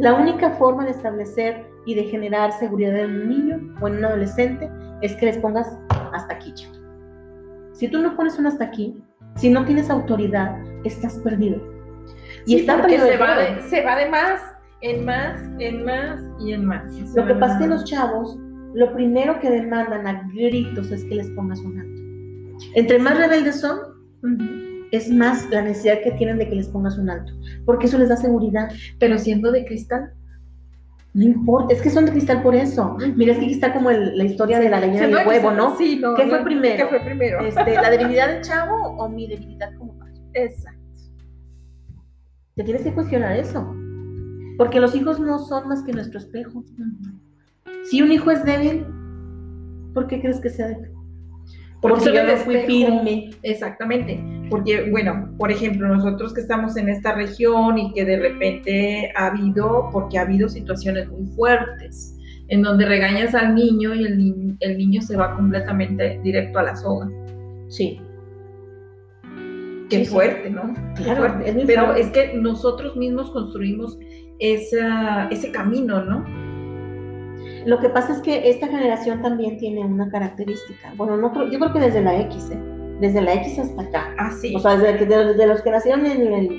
La 0.00 0.14
única 0.14 0.52
forma 0.52 0.86
de 0.86 0.92
establecer 0.92 1.66
y 1.84 1.94
de 1.94 2.04
generar 2.04 2.52
seguridad 2.52 2.96
en 2.96 3.10
un 3.10 3.28
niño 3.28 3.76
o 3.82 3.88
en 3.88 3.98
un 3.98 4.04
adolescente 4.06 4.70
es 5.02 5.14
que 5.16 5.26
les 5.26 5.36
pongas 5.36 5.78
hasta 6.12 6.34
aquí. 6.34 6.54
Si 7.74 7.86
tú 7.86 8.00
no 8.00 8.16
pones 8.16 8.38
un 8.38 8.46
hasta 8.46 8.64
aquí, 8.64 8.98
si 9.36 9.50
no 9.50 9.62
tienes 9.66 9.90
autoridad, 9.90 10.56
estás 10.84 11.18
perdido. 11.18 11.60
Y 12.46 12.52
Sí, 12.52 12.60
está 12.60 12.80
perdido 12.80 13.06
se 13.06 13.16
va, 13.18 13.36
de, 13.36 13.60
se 13.60 13.84
va 13.84 13.96
de 13.96 14.08
más, 14.08 14.40
en 14.80 15.04
más, 15.04 15.38
en 15.58 15.84
más 15.84 16.22
y 16.40 16.54
en 16.54 16.64
más. 16.64 16.94
Se 16.94 17.20
Lo 17.20 17.26
que 17.26 17.34
pasa 17.34 17.56
es 17.56 17.60
que 17.60 17.68
los 17.68 17.84
chavos, 17.84 18.38
lo 18.72 18.94
primero 18.94 19.38
que 19.38 19.50
demandan 19.50 20.06
a 20.06 20.26
gritos 20.32 20.90
es 20.92 21.04
que 21.04 21.16
les 21.16 21.28
pongas 21.32 21.60
un 21.60 21.78
alto. 21.78 22.02
Entre 22.74 22.98
más 22.98 23.18
rebeldes 23.18 23.60
son. 23.60 23.78
Es 24.92 25.10
más 25.10 25.48
la 25.50 25.62
necesidad 25.62 26.00
que 26.02 26.12
tienen 26.12 26.38
de 26.38 26.48
que 26.48 26.54
les 26.56 26.68
pongas 26.68 26.98
un 26.98 27.10
alto. 27.10 27.32
Porque 27.64 27.86
eso 27.86 27.98
les 27.98 28.08
da 28.08 28.16
seguridad. 28.16 28.70
Pero 28.98 29.18
siendo 29.18 29.52
de 29.52 29.64
cristal. 29.64 30.12
No 31.12 31.24
importa, 31.24 31.74
es 31.74 31.82
que 31.82 31.90
son 31.90 32.04
de 32.06 32.12
cristal 32.12 32.40
por 32.42 32.54
eso. 32.54 32.96
Mira, 33.16 33.32
es 33.32 33.38
que 33.38 33.44
aquí 33.46 33.54
está 33.54 33.72
como 33.72 33.90
el- 33.90 34.16
la 34.16 34.24
historia 34.24 34.60
de 34.60 34.68
la 34.70 34.78
gallina 34.78 34.98
Siendo 35.00 35.16
y 35.16 35.20
el 35.20 35.26
de 35.26 35.28
huevo, 35.28 35.50
¿no? 35.50 35.76
Sí, 35.76 35.98
no. 36.00 36.14
¿Qué 36.14 36.26
fue 36.28 36.44
primero? 36.44 36.76
¿Qué 36.76 36.86
fue 36.88 37.00
primero? 37.00 37.40
Este, 37.40 37.74
¿La 37.74 37.90
debilidad 37.90 38.28
del 38.28 38.42
chavo 38.42 38.76
o 38.96 39.08
mi 39.08 39.26
debilidad 39.26 39.74
como 39.76 39.98
padre? 39.98 40.14
Exacto. 40.34 40.78
Te 42.54 42.64
tienes 42.64 42.82
que 42.82 42.92
cuestionar 42.92 43.36
eso. 43.36 43.74
Porque 44.56 44.78
los 44.78 44.94
hijos 44.94 45.18
no 45.18 45.38
son 45.38 45.68
más 45.68 45.82
que 45.82 45.92
nuestro 45.92 46.18
espejo. 46.20 46.62
Si 47.90 48.02
un 48.02 48.12
hijo 48.12 48.30
es 48.30 48.44
débil, 48.44 48.86
¿por 49.94 50.06
qué 50.06 50.20
crees 50.20 50.38
que 50.40 50.50
sea 50.50 50.68
débil? 50.68 50.90
Porque, 51.80 52.12
yo 52.14 52.24
no 52.24 52.36
fui 52.36 52.56
firme. 52.66 53.30
Exactamente, 53.42 54.22
porque 54.50 54.90
bueno, 54.90 55.30
por 55.38 55.50
ejemplo, 55.50 55.88
nosotros 55.88 56.34
que 56.34 56.40
estamos 56.42 56.76
en 56.76 56.88
esta 56.88 57.14
región 57.14 57.78
y 57.78 57.92
que 57.94 58.04
de 58.04 58.18
repente 58.18 59.12
ha 59.16 59.26
habido, 59.28 59.88
porque 59.92 60.18
ha 60.18 60.22
habido 60.22 60.48
situaciones 60.48 61.08
muy 61.08 61.26
fuertes, 61.28 62.16
en 62.48 62.62
donde 62.62 62.84
regañas 62.84 63.34
al 63.34 63.54
niño 63.54 63.94
y 63.94 64.04
el, 64.04 64.18
ni- 64.18 64.56
el 64.60 64.76
niño 64.76 65.00
se 65.02 65.16
va 65.16 65.34
completamente 65.36 66.20
directo 66.22 66.58
a 66.58 66.64
la 66.64 66.76
soga. 66.76 67.08
Sí, 67.68 68.00
Qué 69.88 69.98
Sí, 69.98 70.04
sí. 70.04 70.10
fuerte, 70.12 70.50
¿no? 70.50 70.72
Qué 70.96 71.02
Claro, 71.02 71.20
fuerte. 71.20 71.48
es 71.50 71.54
muy 71.56 71.64
Pero 71.66 71.84
fuerte. 71.86 72.00
es 72.02 72.08
que 72.10 72.34
nosotros 72.34 72.96
mismos 72.96 73.30
construimos 73.32 73.98
esa, 74.38 75.26
ese 75.30 75.50
camino, 75.50 76.04
¿no? 76.04 76.24
Lo 77.66 77.78
que 77.80 77.88
pasa 77.88 78.12
es 78.14 78.20
que 78.20 78.48
esta 78.48 78.68
generación 78.68 79.20
también 79.20 79.58
tiene 79.58 79.80
una 79.84 80.08
característica. 80.08 80.92
Bueno, 80.96 81.16
no 81.16 81.32
yo 81.50 81.58
creo 81.58 81.72
que 81.72 81.80
desde 81.80 82.02
la 82.02 82.20
X, 82.20 82.50
¿eh? 82.52 82.58
Desde 83.00 83.20
la 83.22 83.34
X 83.34 83.58
hasta 83.58 83.82
acá. 83.82 84.14
Así. 84.18 84.54
O 84.54 84.58
sea, 84.58 84.76
desde, 84.76 84.98
que- 84.98 85.06
de, 85.06 85.34
de 85.34 85.46
los 85.46 85.62
que 85.62 85.70
nacieron 85.70 86.04
en, 86.06 86.20
el- 86.20 86.52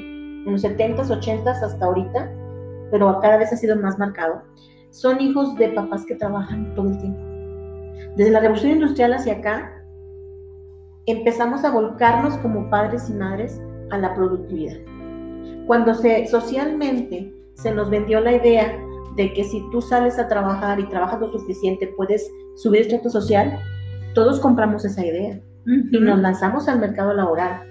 en 0.46 0.52
los 0.52 0.64
70s, 0.64 1.10
80s 1.10 1.62
hasta 1.64 1.86
ahorita, 1.86 2.32
pero 2.92 3.20
cada 3.22 3.38
vez 3.38 3.54
ha 3.54 3.58
sido 3.58 3.76
más 3.78 3.98
marcado, 4.00 4.42
son 4.90 5.22
hijos 5.22 5.56
de 5.56 5.70
papás 5.70 6.06
que 6.06 6.16
trabajan 6.16 6.74
todo 6.76 6.90
el 6.90 6.98
tiempo. 6.98 7.20
Desde 8.18 8.32
la 8.32 8.40
revolución 8.42 8.74
industrial 8.74 9.14
hacia 9.14 9.34
acá, 9.34 9.72
empezamos 11.06 11.64
a 11.64 11.72
volcarnos 11.72 12.36
como 12.40 12.70
padres 12.70 13.10
y 13.10 13.14
madres 13.14 13.62
a 13.92 13.98
la 13.98 14.14
productividad. 14.14 14.78
Cuando 15.68 15.94
se 15.94 16.28
socialmente 16.28 17.34
se 17.56 17.72
nos 17.74 17.90
vendió 17.90 18.20
la 18.20 18.34
idea 18.34 18.78
de 19.16 19.34
que 19.34 19.44
si 19.44 19.62
tú 19.72 19.82
sales 19.82 20.18
a 20.20 20.28
trabajar 20.28 20.80
y 20.80 20.88
trabajas 20.90 21.20
lo 21.20 21.32
suficiente 21.32 21.88
puedes 21.98 22.30
subir 22.56 22.82
el 22.82 22.88
trato 22.90 23.10
social, 23.10 23.58
todos 24.14 24.40
compramos 24.40 24.84
esa 24.86 25.06
idea 25.06 25.40
y 25.66 26.00
nos 26.00 26.20
lanzamos 26.20 26.68
al 26.68 26.80
mercado 26.80 27.14
laboral. 27.14 27.62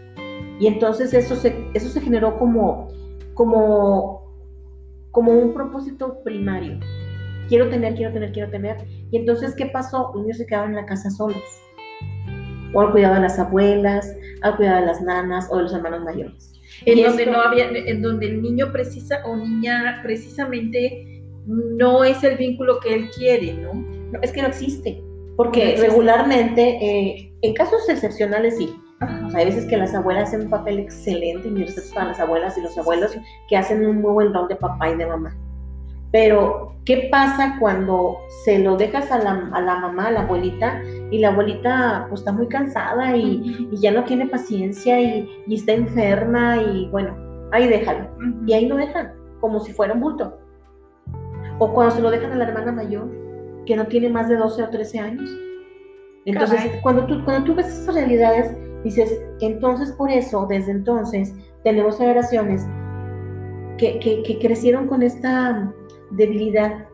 Y 0.60 0.66
entonces 0.66 1.12
eso 1.14 1.34
se, 1.36 1.56
eso 1.74 1.88
se 1.88 2.00
generó 2.00 2.38
como, 2.38 2.88
como, 3.34 4.30
como 5.10 5.32
un 5.32 5.54
propósito 5.54 6.22
primario. 6.22 6.78
Quiero 7.48 7.68
tener, 7.68 7.94
quiero 7.94 8.12
tener, 8.12 8.32
quiero 8.32 8.50
tener. 8.50 8.76
Y 9.10 9.16
entonces, 9.16 9.54
¿qué 9.56 9.66
pasó? 9.66 10.10
Los 10.14 10.22
niños 10.22 10.36
se 10.38 10.46
quedaron 10.46 10.70
en 10.70 10.76
la 10.76 10.86
casa 10.86 11.10
solos. 11.10 11.42
O 12.72 12.80
al 12.80 12.92
cuidado 12.92 13.14
de 13.16 13.22
las 13.22 13.38
abuelas, 13.38 14.14
al 14.42 14.56
cuidado 14.56 14.80
de 14.80 14.86
las 14.86 15.02
nanas 15.02 15.48
o 15.50 15.56
de 15.56 15.64
los 15.64 15.74
hermanos 15.74 16.04
mayores. 16.04 16.52
en 16.86 16.98
Y 16.98 17.02
donde 17.02 17.24
esto- 17.24 17.34
no 17.34 17.42
había, 17.42 17.68
en 17.68 18.02
donde 18.02 18.26
el 18.26 18.42
niño 18.42 18.70
precisa 18.70 19.22
o 19.26 19.34
niña 19.36 20.00
precisamente 20.04 21.24
no 21.46 22.04
es 22.04 22.22
el 22.22 22.36
vínculo 22.36 22.78
que 22.80 22.94
él 22.94 23.10
quiere, 23.10 23.54
¿no? 23.54 23.74
No, 23.74 24.20
es 24.22 24.30
que 24.30 24.42
no 24.42 24.48
existe. 24.48 25.02
Porque 25.40 25.74
regularmente, 25.80 26.76
eh, 26.84 27.32
en 27.40 27.54
casos 27.54 27.88
excepcionales 27.88 28.58
sí. 28.58 28.78
O 29.24 29.30
sea, 29.30 29.40
hay 29.40 29.46
veces 29.46 29.64
que 29.64 29.78
las 29.78 29.94
abuelas 29.94 30.24
hacen 30.24 30.42
un 30.42 30.50
papel 30.50 30.80
excelente 30.80 31.48
y 31.48 31.50
mis 31.50 31.64
respetos 31.64 31.92
para 31.94 32.08
las 32.08 32.20
abuelas 32.20 32.58
y 32.58 32.60
los 32.60 32.76
abuelos 32.76 33.16
que 33.48 33.56
hacen 33.56 33.86
un 33.86 34.02
muy 34.02 34.12
buen 34.12 34.34
don 34.34 34.48
de 34.48 34.56
papá 34.56 34.90
y 34.90 34.96
de 34.96 35.06
mamá. 35.06 35.34
Pero, 36.12 36.74
¿qué 36.84 37.08
pasa 37.10 37.56
cuando 37.58 38.18
se 38.44 38.58
lo 38.58 38.76
dejas 38.76 39.10
a 39.10 39.18
la, 39.18 39.48
a 39.54 39.62
la 39.62 39.78
mamá, 39.78 40.08
a 40.08 40.10
la 40.10 40.20
abuelita, 40.24 40.82
y 41.10 41.20
la 41.20 41.28
abuelita 41.28 42.04
pues 42.10 42.20
está 42.20 42.32
muy 42.32 42.46
cansada 42.46 43.16
y, 43.16 43.66
y 43.72 43.80
ya 43.80 43.92
no 43.92 44.04
tiene 44.04 44.26
paciencia 44.26 45.00
y, 45.00 45.26
y 45.46 45.54
está 45.54 45.72
enferma 45.72 46.58
y 46.58 46.86
bueno, 46.90 47.16
ahí 47.52 47.66
déjalo. 47.66 48.10
Y 48.46 48.52
ahí 48.52 48.66
lo 48.66 48.76
dejan, 48.76 49.14
como 49.40 49.58
si 49.60 49.72
fuera 49.72 49.94
un 49.94 50.00
bulto. 50.00 50.38
O 51.58 51.72
cuando 51.72 51.94
se 51.94 52.02
lo 52.02 52.10
dejan 52.10 52.32
a 52.32 52.36
la 52.36 52.44
hermana 52.44 52.72
mayor, 52.72 53.29
que 53.66 53.76
no 53.76 53.86
tiene 53.86 54.08
más 54.08 54.28
de 54.28 54.36
12 54.36 54.62
o 54.62 54.70
13 54.70 54.98
años. 54.98 55.30
Entonces, 56.26 56.60
Caray. 56.64 56.80
cuando 56.82 57.06
tú, 57.06 57.24
cuando 57.24 57.44
tú 57.44 57.54
ves 57.54 57.66
esas 57.66 57.94
realidades, 57.94 58.54
dices, 58.84 59.20
entonces 59.40 59.92
por 59.92 60.10
eso, 60.10 60.46
desde 60.48 60.72
entonces, 60.72 61.34
tenemos 61.64 61.98
generaciones 61.98 62.66
que, 63.78 63.98
que- 63.98 64.22
que 64.22 64.38
crecieron 64.38 64.86
con 64.86 65.02
esta 65.02 65.72
debilidad, 66.12 66.86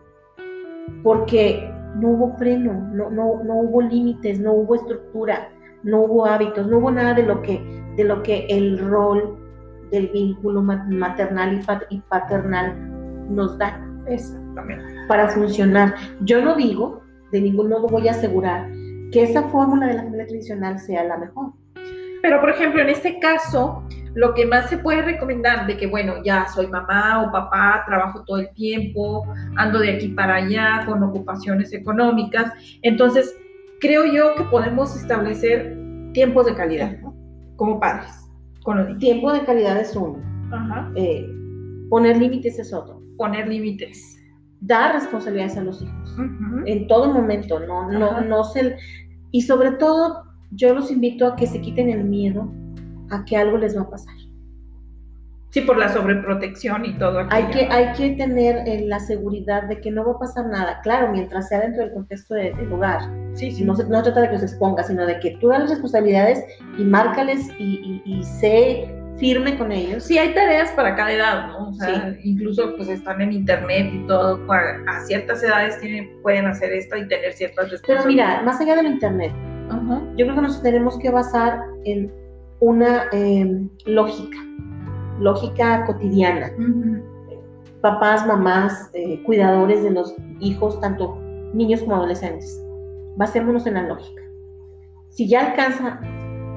porque 1.02 1.68
no 1.96 2.10
hubo 2.10 2.36
freno, 2.36 2.72
no, 2.92 3.10
no, 3.10 3.42
no 3.42 3.54
hubo 3.60 3.82
límites, 3.82 4.38
no 4.38 4.52
hubo 4.52 4.74
estructura, 4.74 5.48
no 5.82 6.02
hubo 6.02 6.26
hábitos, 6.26 6.66
no 6.66 6.78
hubo 6.78 6.90
nada 6.90 7.14
de 7.14 7.22
lo 7.24 7.42
que, 7.42 7.60
de 7.96 8.04
lo 8.04 8.22
que 8.22 8.46
el 8.48 8.78
rol 8.78 9.38
del 9.90 10.08
vínculo 10.08 10.62
ma- 10.62 10.84
maternal 10.88 11.60
y 11.90 12.00
paternal 12.00 12.74
nos 13.34 13.56
da 13.58 13.82
Exactamente. 14.06 14.84
Para 15.08 15.28
funcionar. 15.28 15.94
Yo 16.20 16.42
no 16.42 16.56
digo, 16.56 17.02
de 17.32 17.40
ningún 17.40 17.68
modo 17.68 17.88
voy 17.88 18.08
a 18.08 18.12
asegurar 18.12 18.70
que 19.12 19.22
esa 19.22 19.42
fórmula 19.44 19.86
de 19.86 19.94
la 19.94 20.02
familia 20.04 20.26
tradicional 20.26 20.78
sea 20.78 21.04
la 21.04 21.18
mejor. 21.18 21.52
Pero, 22.22 22.40
por 22.40 22.50
ejemplo, 22.50 22.82
en 22.82 22.88
este 22.88 23.18
caso, 23.20 23.84
lo 24.14 24.34
que 24.34 24.46
más 24.46 24.68
se 24.70 24.78
puede 24.78 25.02
recomendar 25.02 25.66
de 25.66 25.76
que, 25.76 25.86
bueno, 25.86 26.14
ya 26.24 26.48
soy 26.48 26.66
mamá 26.66 27.22
o 27.22 27.30
papá, 27.30 27.84
trabajo 27.86 28.24
todo 28.24 28.38
el 28.38 28.50
tiempo, 28.54 29.24
ando 29.56 29.78
de 29.78 29.92
aquí 29.92 30.08
para 30.08 30.36
allá 30.36 30.84
con 30.86 31.02
ocupaciones 31.02 31.72
económicas, 31.72 32.52
entonces 32.82 33.36
creo 33.80 34.06
yo 34.06 34.34
que 34.34 34.44
podemos 34.44 34.96
establecer 34.96 35.76
tiempos 36.14 36.46
de 36.46 36.54
calidad 36.54 36.96
como 37.56 37.78
padres 37.78 38.12
con 38.62 38.78
los. 38.78 38.98
Tiempo 38.98 39.32
de 39.32 39.44
calidad 39.44 39.78
es 39.78 39.94
uno, 39.94 40.18
Ajá. 40.50 40.90
eh, 40.96 41.28
poner 41.90 42.16
límites 42.16 42.58
es 42.58 42.72
otro, 42.72 43.02
Poner 43.16 43.48
límites. 43.48 44.15
Dar 44.66 44.94
responsabilidades 44.94 45.56
a 45.56 45.62
los 45.62 45.80
hijos 45.82 46.12
Ujú. 46.18 46.62
en 46.66 46.86
todo 46.88 47.12
momento, 47.12 47.60
no, 47.60 47.90
no, 47.90 48.06
Ajá. 48.10 48.20
no 48.22 48.44
se, 48.44 48.76
y 49.30 49.42
sobre 49.42 49.72
todo 49.72 50.24
yo 50.50 50.74
los 50.74 50.90
invito 50.90 51.26
a 51.26 51.36
que 51.36 51.46
se 51.46 51.60
quiten 51.60 51.88
el 51.90 52.04
miedo 52.04 52.48
a 53.10 53.24
que 53.24 53.36
algo 53.36 53.58
les 53.58 53.76
va 53.76 53.82
a 53.82 53.90
pasar. 53.90 54.14
Sí, 55.50 55.60
por 55.62 55.78
la 55.78 55.88
sobreprotección 55.88 56.84
y 56.84 56.98
todo 56.98 57.20
aquello. 57.20 57.34
Hay 57.34 57.50
que, 57.50 57.66
hay 57.72 57.92
que 57.94 58.10
tener 58.16 58.68
eh, 58.68 58.84
la 58.86 58.98
seguridad 58.98 59.62
de 59.68 59.80
que 59.80 59.90
no 59.90 60.04
va 60.04 60.12
a 60.12 60.18
pasar 60.18 60.46
nada, 60.48 60.80
claro, 60.82 61.10
mientras 61.12 61.48
sea 61.48 61.60
dentro 61.60 61.82
del 61.82 61.94
contexto 61.94 62.34
de- 62.34 62.52
del 62.52 62.70
hogar. 62.72 63.00
Sí, 63.32 63.50
sí. 63.52 63.64
No 63.64 63.74
se, 63.74 63.84
no 63.88 64.02
trata 64.02 64.20
de 64.22 64.26
que 64.26 64.32
los 64.34 64.42
exponga, 64.42 64.82
sino 64.82 65.06
de 65.06 65.18
que 65.20 65.38
tú 65.40 65.48
dales 65.48 65.70
responsabilidades 65.70 66.44
y 66.76 66.84
márcales 66.84 67.48
y, 67.58 68.02
y, 68.04 68.18
y 68.18 68.22
sé 68.24 68.92
firme 69.18 69.56
con 69.56 69.72
ellos. 69.72 70.04
Sí, 70.04 70.18
hay 70.18 70.34
tareas 70.34 70.70
para 70.72 70.94
cada 70.94 71.12
edad, 71.12 71.48
¿no? 71.48 71.68
O 71.70 71.72
sea, 71.74 72.14
incluso 72.22 72.74
pues 72.76 72.88
están 72.88 73.20
en 73.20 73.32
internet 73.32 73.90
y 73.92 74.06
todo, 74.06 74.40
a 74.52 75.00
ciertas 75.06 75.42
edades 75.42 75.80
tienen, 75.80 76.20
pueden 76.22 76.46
hacer 76.46 76.72
esto 76.72 76.96
y 76.96 77.08
tener 77.08 77.32
ciertas 77.32 77.66
Pero 77.66 77.70
responsabilidades. 77.72 78.40
mira, 78.40 78.42
más 78.42 78.60
allá 78.60 78.76
del 78.76 78.86
Internet, 78.86 79.32
yo 80.16 80.26
creo 80.26 80.34
que 80.34 80.42
nos 80.42 80.62
tenemos 80.62 80.98
que 80.98 81.10
basar 81.10 81.60
en 81.84 82.12
una 82.60 83.04
eh, 83.12 83.66
lógica, 83.86 84.36
lógica 85.18 85.84
cotidiana. 85.86 86.50
Papás, 87.80 88.26
mamás, 88.26 88.90
eh, 88.94 89.22
cuidadores 89.24 89.82
de 89.82 89.90
los 89.90 90.14
hijos, 90.40 90.80
tanto 90.80 91.16
niños 91.54 91.80
como 91.80 91.96
adolescentes. 91.96 92.60
basémonos 93.16 93.66
en 93.66 93.74
la 93.74 93.82
lógica. 93.82 94.22
Si 95.08 95.26
ya 95.28 95.46
alcanza 95.46 95.98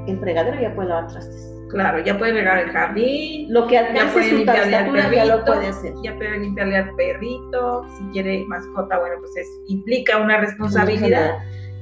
el 0.08 0.20
fregadero, 0.20 0.60
ya 0.60 0.76
puede 0.76 0.90
lavar 0.90 1.08
trastes. 1.08 1.59
Claro, 1.70 2.00
ya 2.04 2.18
puede 2.18 2.34
regar 2.34 2.60
el 2.60 2.72
jardín, 2.72 3.54
Lo 3.54 3.68
que 3.68 3.78
alcance 3.78 4.30
su 4.30 4.36
estatura 4.38 5.12
ya 5.14 5.26
lo 5.26 5.46
puede 5.46 5.68
hacer. 5.68 5.94
ya 6.04 6.16
puede 6.16 6.40
limpiarle 6.40 6.78
al 6.78 6.96
perrito, 6.96 7.86
si 7.98 8.04
quiere 8.12 8.44
mascota, 8.48 8.98
bueno, 9.00 9.16
pues 9.20 9.38
es, 9.38 9.48
implica 9.68 10.18
una 10.18 10.38
responsabilidad. 10.40 11.38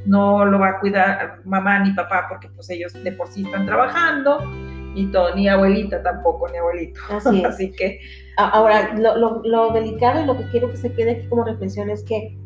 no 0.05 0.45
lo 0.45 0.59
va 0.59 0.69
a 0.69 0.79
cuidar 0.79 1.39
mamá 1.45 1.79
ni 1.79 1.91
papá 1.93 2.25
porque 2.29 2.47
pues 2.55 2.69
ellos 2.69 2.93
de 3.03 3.11
por 3.13 3.27
sí 3.27 3.43
están 3.43 3.65
trabajando 3.65 4.39
y 4.95 5.05
todo, 5.11 5.35
ni 5.35 5.47
abuelita 5.47 6.01
tampoco, 6.03 6.47
ni 6.49 6.57
abuelito. 6.57 6.99
Así 7.09 7.39
es. 7.39 7.45
Así 7.53 7.71
que 7.71 7.99
Ahora, 8.39 8.93
lo, 8.95 9.17
lo- 9.17 9.41
lo 9.43 9.71
delicado 9.71 10.21
y 10.21 10.25
lo 10.25 10.37
que 10.37 10.43
quiero 10.51 10.69
que 10.69 10.77
se 10.77 10.93
quede 10.93 11.11
aquí 11.11 11.27
como 11.27 11.43
reflexión 11.43 11.89
es 11.89 12.03
que 12.03 12.37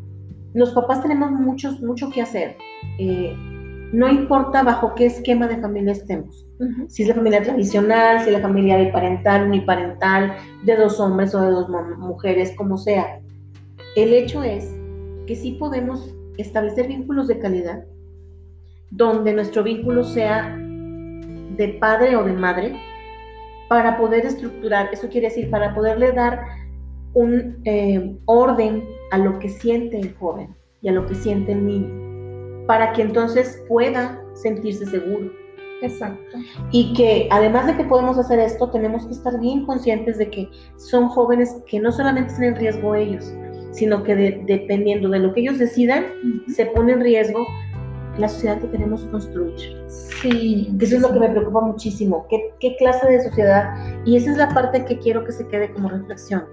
los 0.53 0.71
papás 0.71 1.01
tenemos 1.01 1.31
muchos, 1.31 1.81
mucho 1.81 2.09
que 2.11 2.21
hacer. 2.21 2.55
Eh, 2.97 3.33
no 3.93 4.07
importa 4.09 4.63
bajo 4.63 4.95
qué 4.95 5.05
esquema 5.07 5.47
de 5.47 5.57
familia 5.57 5.91
estemos. 5.91 6.45
Si 6.87 7.03
es 7.03 7.09
la 7.09 7.15
familia 7.15 7.41
tradicional, 7.41 8.19
si 8.19 8.27
es 8.27 8.33
la 8.33 8.41
familia 8.41 8.77
biparental, 8.77 9.47
uniparental, 9.47 10.35
de 10.63 10.75
dos 10.75 10.99
hombres 10.99 11.33
o 11.33 11.41
de 11.41 11.51
dos 11.51 11.69
mu- 11.69 11.97
mujeres, 11.97 12.53
como 12.55 12.77
sea. 12.77 13.19
El 13.95 14.13
hecho 14.13 14.43
es 14.43 14.71
que 15.27 15.35
sí 15.35 15.53
podemos 15.53 16.13
establecer 16.37 16.87
vínculos 16.87 17.27
de 17.27 17.39
calidad, 17.39 17.83
donde 18.91 19.33
nuestro 19.33 19.63
vínculo 19.63 20.03
sea 20.03 20.55
de 20.57 21.77
padre 21.79 22.15
o 22.15 22.23
de 22.23 22.33
madre, 22.33 22.75
para 23.69 23.97
poder 23.97 24.25
estructurar, 24.25 24.89
eso 24.91 25.07
quiere 25.07 25.27
decir, 25.27 25.49
para 25.49 25.73
poderle 25.73 26.11
dar 26.11 26.41
un 27.13 27.61
eh, 27.65 28.17
orden 28.25 28.83
a 29.11 29.17
lo 29.17 29.39
que 29.39 29.49
siente 29.49 29.97
el 29.97 30.13
joven 30.15 30.55
y 30.81 30.89
a 30.89 30.91
lo 30.91 31.05
que 31.05 31.15
siente 31.15 31.53
el 31.53 31.65
niño, 31.65 32.65
para 32.67 32.91
que 32.93 33.01
entonces 33.01 33.63
pueda 33.67 34.21
sentirse 34.33 34.85
seguro. 34.85 35.31
Exacto. 35.81 36.37
Y 36.71 36.93
que 36.93 37.27
además 37.31 37.67
de 37.67 37.75
que 37.77 37.83
podemos 37.83 38.17
hacer 38.17 38.39
esto, 38.39 38.69
tenemos 38.69 39.05
que 39.05 39.13
estar 39.13 39.39
bien 39.39 39.65
conscientes 39.65 40.17
de 40.17 40.29
que 40.29 40.49
son 40.77 41.07
jóvenes 41.09 41.55
que 41.67 41.79
no 41.79 41.91
solamente 41.91 42.29
están 42.31 42.45
en 42.45 42.55
riesgo 42.55 42.95
ellos, 42.95 43.33
sino 43.71 44.03
que 44.03 44.15
de- 44.15 44.43
dependiendo 44.47 45.09
de 45.09 45.19
lo 45.19 45.33
que 45.33 45.41
ellos 45.41 45.57
decidan, 45.59 46.05
se 46.47 46.65
pone 46.67 46.93
en 46.93 47.01
riesgo 47.01 47.45
la 48.17 48.27
sociedad 48.27 48.59
que 48.59 48.69
queremos 48.69 49.05
construir. 49.05 49.53
Sí, 49.87 50.75
Que 50.77 50.85
eso 50.85 50.97
es 50.97 51.01
lo 51.01 51.13
que 51.13 51.19
me 51.19 51.29
preocupa 51.29 51.61
muchísimo. 51.61 52.25
¿Qué, 52.29 52.53
¿Qué 52.59 52.75
clase 52.77 53.07
de 53.07 53.23
sociedad? 53.23 53.73
Y 54.05 54.17
esa 54.17 54.31
es 54.31 54.37
la 54.37 54.49
parte 54.49 54.83
que 54.85 54.99
quiero 54.99 55.23
que 55.23 55.31
se 55.31 55.47
quede 55.47 55.71
como 55.71 55.87
reflexión. 55.89 56.43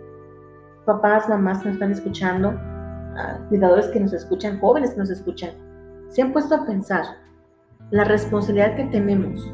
Papás, 0.86 1.28
mamás 1.28 1.58
que 1.58 1.66
nos 1.66 1.74
están 1.74 1.90
escuchando, 1.92 2.54
ah, 2.56 3.40
cuidadores 3.48 3.86
que 3.88 4.00
nos 4.00 4.12
escuchan, 4.12 4.58
jóvenes 4.60 4.92
que 4.92 4.98
nos 4.98 5.10
escuchan, 5.10 5.50
se 6.08 6.22
han 6.22 6.32
puesto 6.32 6.54
a 6.54 6.64
pensar 6.64 7.04
la 7.90 8.04
responsabilidad 8.04 8.76
que 8.76 8.84
tenemos 8.86 9.50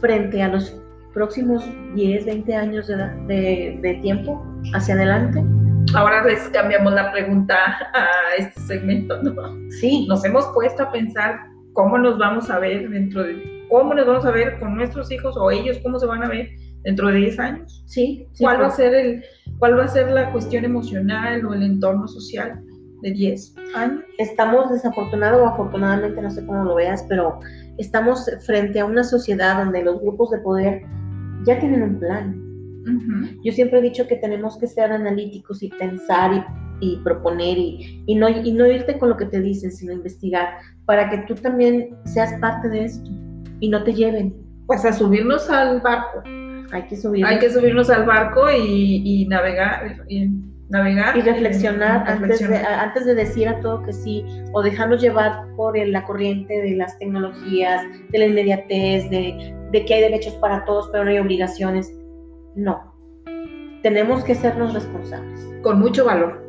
frente 0.00 0.42
a 0.42 0.48
los 0.48 0.80
próximos 1.12 1.64
10, 1.94 2.26
20 2.26 2.54
años 2.54 2.86
de, 2.88 2.96
de- 3.26 3.78
de 3.82 3.94
tiempo 4.02 4.44
hacia 4.74 4.94
adelante. 4.94 5.42
Ahora 5.94 6.24
les 6.24 6.40
cambiamos 6.48 6.92
la 6.92 7.12
pregunta 7.12 7.54
a 7.94 8.06
este 8.38 8.60
segmento, 8.60 9.22
¿no? 9.22 9.32
Sí, 9.70 10.06
Nos 10.08 10.24
hemos 10.24 10.46
puesto 10.54 10.82
a 10.82 10.90
pensar 10.92 11.38
cómo 11.72 11.98
nos 11.98 12.18
vamos 12.18 12.50
a 12.50 12.58
ver 12.58 12.88
dentro 12.90 13.22
de, 13.22 13.66
cómo 13.70 13.94
nos 13.94 14.06
vamos 14.06 14.24
a 14.26 14.30
ver 14.30 14.58
con 14.58 14.74
nuestros 14.76 15.10
hijos 15.12 15.36
o 15.36 15.50
ellos 15.50 15.78
cómo 15.82 15.98
se 15.98 16.06
van 16.06 16.22
a 16.24 16.28
ver 16.28 16.48
dentro 16.82 17.08
de 17.08 17.18
10 17.18 17.38
años. 17.38 17.84
sí. 17.86 18.26
sí, 18.32 18.42
¿Cuál 18.44 18.60
va 18.62 18.66
a 18.66 18.70
ser 18.70 18.94
el, 18.94 19.24
cuál 19.58 19.78
va 19.78 19.84
a 19.84 19.88
ser 19.88 20.10
la 20.10 20.32
cuestión 20.32 20.64
emocional 20.64 21.44
o 21.46 21.54
el 21.54 21.62
entorno 21.62 22.06
social 22.08 22.60
de 23.04 23.12
10 23.12 23.54
años? 23.74 24.02
estamos 24.18 24.70
desafortunado 24.70 25.44
o 25.44 25.46
afortunadamente, 25.46 26.20
no 26.20 26.30
sé 26.30 26.44
cómo 26.46 26.64
lo 26.64 26.74
veas, 26.74 27.04
pero 27.08 27.38
estamos 27.78 28.28
frente 28.46 28.80
a 28.80 28.86
una 28.86 29.04
sociedad 29.04 29.62
donde 29.62 29.84
los 29.84 30.00
grupos 30.00 30.30
de 30.30 30.38
poder 30.38 30.82
ya 31.44 31.58
tienen 31.60 31.82
un 31.82 31.98
plan. 32.00 32.40
Ujú. 32.82 33.40
Yo 33.44 33.52
siempre 33.52 33.78
he 33.78 33.82
dicho 33.82 34.06
que 34.06 34.16
tenemos 34.16 34.58
que 34.58 34.66
ser 34.66 34.92
analíticos 34.92 35.62
y 35.62 35.68
pensar 35.68 36.46
y, 36.80 36.86
y 36.86 36.96
proponer 37.04 37.58
y, 37.58 38.02
y 38.06 38.14
no, 38.14 38.28
y 38.28 38.52
no 38.52 38.66
irte 38.66 38.98
con 38.98 39.10
lo 39.10 39.16
que 39.16 39.26
te 39.26 39.40
dicen, 39.40 39.70
sino 39.70 39.92
investigar 39.92 40.58
para 40.86 41.10
que 41.10 41.18
tú 41.26 41.34
también 41.34 41.96
seas 42.04 42.32
parte 42.40 42.68
de 42.68 42.84
esto 42.84 43.10
y 43.60 43.68
no 43.68 43.84
te 43.84 43.92
lleven. 43.92 44.34
Pues 44.66 44.84
a 44.84 44.92
subirnos 44.92 45.50
al 45.50 45.80
barco. 45.80 46.22
Hay 46.72 46.82
que 46.88 46.96
subir 46.96 47.24
Hay 47.26 47.38
que 47.38 47.50
subirnos 47.50 47.90
al 47.90 48.04
barco 48.06 48.50
y, 48.50 49.02
y 49.04 49.26
navegar. 49.28 50.04
Y, 50.08 50.30
navegar 50.70 51.16
y 51.16 51.20
reflexionar, 51.20 52.06
eh, 52.08 52.12
Antes, 52.12 52.48
de, 52.48 52.56
antes 52.56 53.04
de 53.04 53.14
decir 53.14 53.48
a 53.48 53.60
todo 53.60 53.82
que 53.82 53.92
sí 53.92 54.24
o 54.52 54.62
dejarnos 54.62 55.00
llevar 55.02 55.46
por 55.56 55.76
el- 55.76 55.92
la 55.92 56.04
corriente 56.04 56.54
de 56.62 56.74
las 56.76 56.98
tecnologías, 56.98 57.82
de 58.10 58.18
la 58.18 58.26
inmediatez, 58.26 59.08
de, 59.10 59.54
de 59.70 59.84
que 59.84 59.94
hay 59.94 60.00
derechos 60.02 60.34
para 60.34 60.64
todos 60.64 60.88
pero 60.90 61.04
no 61.04 61.10
hay 61.10 61.18
obligaciones. 61.18 61.92
No. 62.54 62.92
Tenemos 63.82 64.24
que 64.24 64.34
sernos 64.34 64.72
responsables, 64.72 65.40
Con 65.62 65.78
mucho 65.80 66.04
valor. 66.06 66.42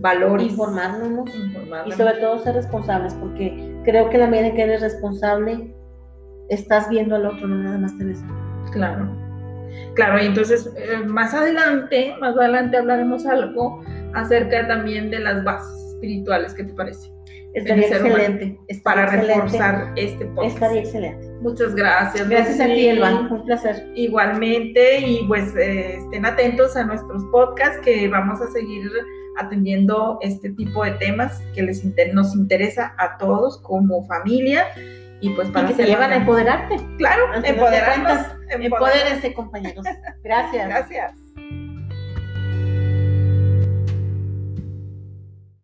Valores. 0.00 0.48
informarnos 0.50 1.30
y 1.86 1.92
sobre 1.92 2.14
todo 2.20 2.38
ser 2.38 2.54
responsables 2.54 3.14
porque 3.14 3.74
creo 3.84 4.10
que 4.10 4.18
la 4.18 4.26
medida 4.26 4.48
en 4.48 4.54
que 4.56 4.62
eres 4.62 4.80
responsable 4.80 5.74
estás 6.50 6.88
viendo 6.88 7.16
al 7.16 7.26
otro, 7.26 7.46
no 7.48 7.56
nada 7.56 7.78
más 7.78 7.96
te 7.98 8.04
ves. 8.04 8.22
Claro. 8.72 9.08
Claro, 9.94 10.22
y 10.22 10.26
entonces 10.26 10.70
eh, 10.76 10.98
más 11.06 11.34
adelante, 11.34 12.14
más 12.20 12.36
adelante 12.36 12.76
hablaremos 12.76 13.26
algo 13.26 13.82
acerca 14.14 14.66
también 14.66 15.10
de 15.10 15.18
las 15.20 15.42
bases 15.44 15.92
espirituales, 15.94 16.54
¿qué 16.54 16.64
te 16.64 16.72
parece? 16.72 17.10
Estaría 17.54 17.86
excelente. 17.88 18.58
estaría 18.68 18.82
Para 18.84 19.02
excelente, 19.04 19.34
reforzar 19.34 19.92
este 19.96 20.26
podcast. 20.26 20.54
Estaría 20.54 20.80
excelente. 20.82 21.28
Muchas 21.40 21.74
gracias. 21.74 22.28
Gracias 22.28 22.60
a 22.60 22.64
Lucy. 22.64 22.76
ti, 22.76 22.86
Elba. 22.88 23.20
Un 23.30 23.44
placer. 23.46 23.86
Igualmente, 23.94 25.00
y 25.00 25.24
pues 25.26 25.56
eh, 25.56 25.96
estén 25.96 26.26
atentos 26.26 26.76
a 26.76 26.84
nuestros 26.84 27.24
podcasts 27.32 27.78
que 27.80 28.06
vamos 28.08 28.40
a 28.42 28.46
seguir 28.50 28.90
atendiendo 29.38 30.18
este 30.20 30.50
tipo 30.50 30.84
de 30.84 30.90
temas 30.92 31.40
que 31.54 31.62
les 31.62 31.82
inter- 31.84 32.12
nos 32.14 32.34
interesa 32.36 32.94
a 32.98 33.16
todos 33.18 33.60
como 33.62 34.04
familia 34.06 34.66
y 35.20 35.30
pues 35.30 35.48
Y 35.48 35.52
para 35.52 35.68
que 35.68 35.74
te 35.74 35.86
llevan 35.86 36.12
a 36.12 36.16
empoderarte. 36.16 36.76
Claro, 36.96 37.34
empoderarnos. 37.42 38.26
Empodérense, 38.50 39.34
compañeros. 39.34 39.84
Gracias. 40.22 40.68
Gracias. 40.68 41.27